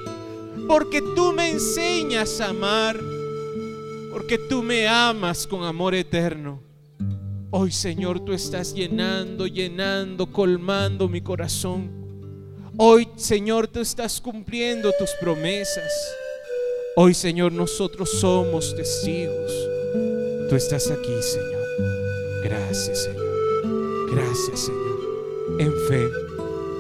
[0.68, 3.00] porque tú me enseñas a amar,
[4.12, 6.62] porque tú me amas con amor eterno.
[7.50, 11.90] Hoy, Señor, tú estás llenando, llenando, colmando mi corazón.
[12.76, 15.92] Hoy, Señor, tú estás cumpliendo tus promesas.
[17.00, 19.52] Hoy, Señor, nosotros somos testigos.
[20.50, 22.44] Tú estás aquí, Señor.
[22.44, 24.10] Gracias, Señor.
[24.12, 25.60] Gracias, Señor.
[25.60, 26.10] En fe,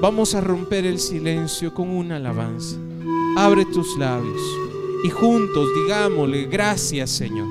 [0.01, 2.77] vamos a romper el silencio con una alabanza.
[3.37, 4.41] Abre tus labios
[5.03, 7.47] y juntos digámosle, gracias, Señor.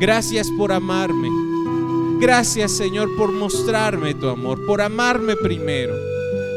[0.00, 1.28] Gracias por amarme.
[2.18, 5.94] Gracias, Señor, por mostrarme tu amor, por amarme primero.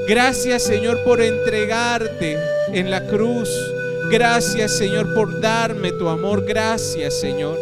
[0.08, 2.38] Gracias, Señor, por entregarte
[2.72, 3.50] en la cruz.
[4.10, 6.46] Gracias, Señor, por darme tu amor.
[6.46, 7.58] Gracias, Señor.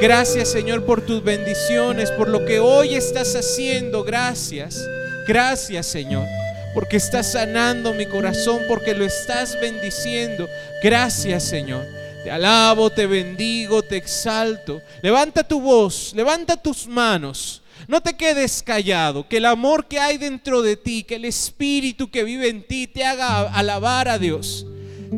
[0.00, 4.04] Gracias, Señor, por tus bendiciones, por lo que hoy estás haciendo.
[4.04, 4.86] Gracias.
[5.26, 6.26] Gracias, Señor,
[6.74, 10.48] porque estás sanando mi corazón, porque lo estás bendiciendo.
[10.82, 11.84] Gracias, Señor.
[12.24, 14.82] Te alabo, te bendigo, te exalto.
[15.02, 17.62] Levanta tu voz, levanta tus manos.
[17.88, 22.10] No te quedes callado, que el amor que hay dentro de ti, que el espíritu
[22.10, 24.66] que vive en ti te haga alabar a Dios,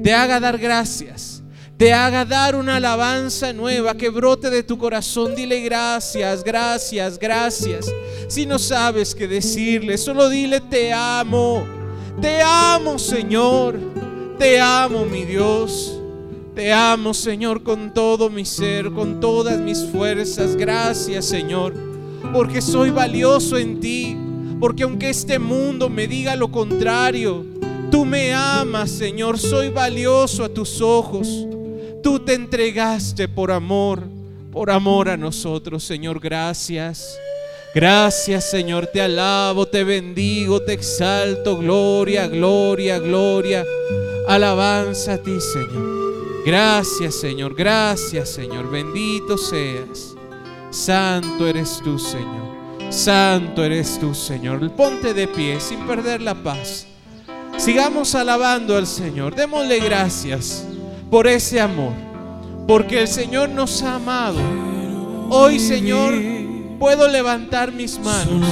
[0.02, 1.42] te haga dar gracias,
[1.76, 5.34] te haga dar una alabanza nueva que brote de tu corazón.
[5.34, 7.92] Dile gracias, gracias, gracias.
[8.28, 11.66] Si no sabes qué decirle, solo dile te amo,
[12.20, 13.78] te amo Señor,
[14.38, 15.98] te amo mi Dios.
[16.54, 20.54] Te amo, Señor, con todo mi ser, con todas mis fuerzas.
[20.54, 21.72] Gracias, Señor,
[22.34, 24.18] porque soy valioso en ti.
[24.60, 27.44] Porque aunque este mundo me diga lo contrario,
[27.92, 29.38] tú me amas, Señor.
[29.38, 31.28] Soy valioso a tus ojos.
[32.02, 34.02] Tú te entregaste por amor,
[34.50, 36.18] por amor a nosotros, Señor.
[36.18, 37.16] Gracias.
[37.72, 38.88] Gracias, Señor.
[38.88, 41.56] Te alabo, te bendigo, te exalto.
[41.56, 43.64] Gloria, gloria, gloria.
[44.26, 46.02] Alabanza a ti, Señor.
[46.44, 50.16] Gracias Señor, gracias Señor, bendito seas.
[50.70, 54.68] Santo eres tú Señor, santo eres tú Señor.
[54.72, 56.88] Ponte de pie sin perder la paz.
[57.56, 60.64] Sigamos alabando al Señor, démosle gracias
[61.10, 61.92] por ese amor,
[62.66, 64.40] porque el Señor nos ha amado.
[65.30, 66.14] Hoy Señor
[66.78, 68.46] puedo levantar mis manos,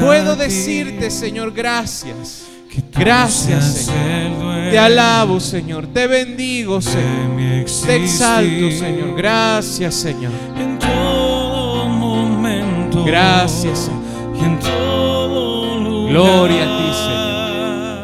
[0.00, 2.44] puedo decirte Señor gracias.
[2.92, 4.70] Gracias, Señor.
[4.70, 5.86] Te alabo, Señor.
[5.88, 7.64] Te bendigo, Señor.
[7.86, 9.16] Te exalto, Señor.
[9.16, 10.32] Gracias, Señor.
[10.56, 13.04] En todo momento.
[13.04, 14.02] Gracias, Señor.
[14.40, 16.12] Y en todo lugar.
[16.12, 17.23] Gloria a ti, Señor.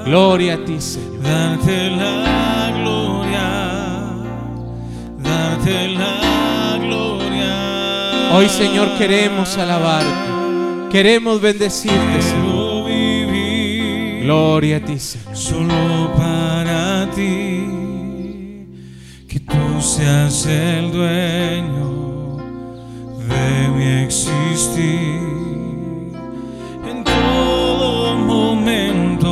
[0.05, 1.23] Gloria a ti, Señor.
[1.23, 3.49] Darte la gloria.
[5.23, 8.37] Darte la gloria.
[8.37, 10.31] Hoy, Señor, queremos alabarte.
[10.91, 12.87] Queremos bendecirte, Señor.
[12.87, 15.37] Vivir Gloria a ti, Señor.
[15.37, 17.65] solo para ti,
[19.29, 22.37] que tú seas el dueño
[23.29, 25.21] de mi existir.
[26.89, 29.31] En todo momento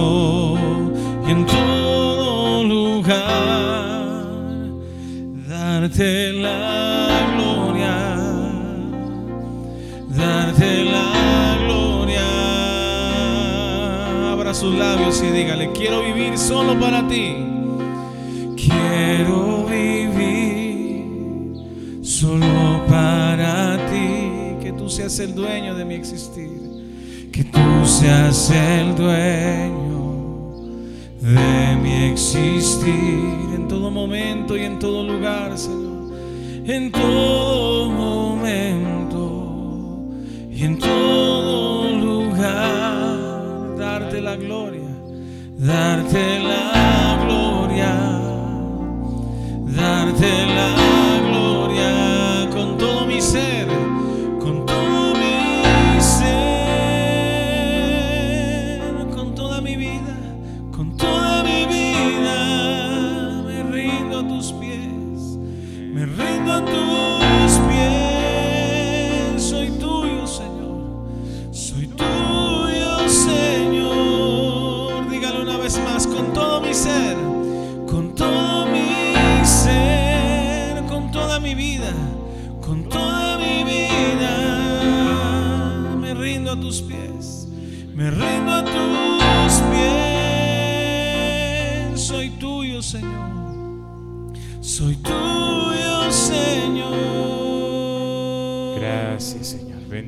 [1.28, 4.16] en todo lugar,
[5.48, 8.18] darte la gloria
[10.18, 12.26] darte la gloria.
[14.32, 17.36] Abra sus labios y dígale, quiero vivir solo para ti.
[18.56, 21.04] Quiero vivir
[22.02, 24.56] solo para ti.
[24.60, 26.50] Que tú seas el dueño de mi existir.
[27.32, 29.87] Que tú seas el dueño
[31.34, 35.88] de mi existir en todo momento y en todo lugar, Señor.
[36.64, 39.18] En todo momento
[40.50, 44.88] y en todo lugar, darte la gloria,
[45.56, 47.94] darte la gloria,
[49.66, 50.97] darte la gloria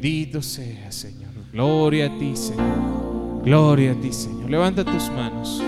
[0.00, 1.28] Bendito sea, Señor.
[1.52, 3.42] Gloria a ti, Señor.
[3.44, 4.48] Gloria a ti, Señor.
[4.48, 5.62] Levanta tus manos.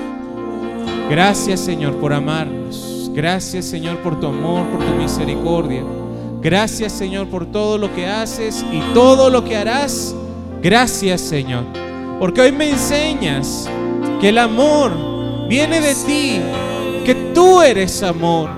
[1.11, 3.11] Gracias, Señor, por amarnos.
[3.13, 5.85] Gracias, Señor, por tu amor, por tu misericordia.
[6.41, 10.15] Gracias, Señor, por todo lo que haces y todo lo que harás.
[10.63, 11.65] Gracias, Señor.
[12.19, 13.69] Porque hoy me enseñas
[14.19, 16.41] que el amor viene de ti,
[17.05, 18.49] que tú eres amor.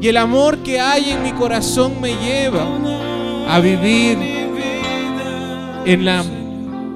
[0.00, 2.66] Y el amor que hay en mi corazón me lleva
[3.48, 4.35] a vivir
[5.86, 6.24] en la,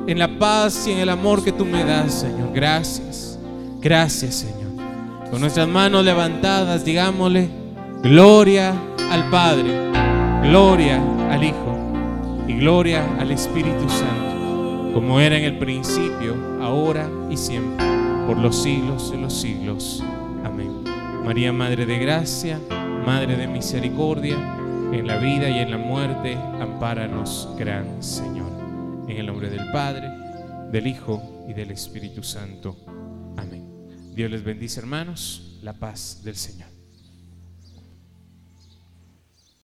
[0.07, 2.51] en la paz y en el amor que tú me das, Señor.
[2.53, 3.39] Gracias.
[3.81, 5.31] Gracias, Señor.
[5.31, 7.49] Con nuestras manos levantadas, digámosle,
[8.03, 8.75] gloria
[9.11, 9.71] al Padre,
[10.43, 11.01] gloria
[11.31, 11.79] al Hijo
[12.49, 17.87] y gloria al Espíritu Santo, como era en el principio, ahora y siempre,
[18.27, 20.03] por los siglos de los siglos.
[20.45, 20.83] Amén.
[21.25, 22.59] María, Madre de Gracia,
[23.07, 24.37] Madre de Misericordia,
[24.93, 28.60] en la vida y en la muerte, ampáranos, gran Señor.
[29.09, 30.11] En el nombre del Padre,
[30.71, 32.77] del Hijo y del Espíritu Santo.
[33.37, 34.15] Amén.
[34.15, 35.59] Dios les bendice, hermanos.
[35.63, 36.70] La paz del Señor.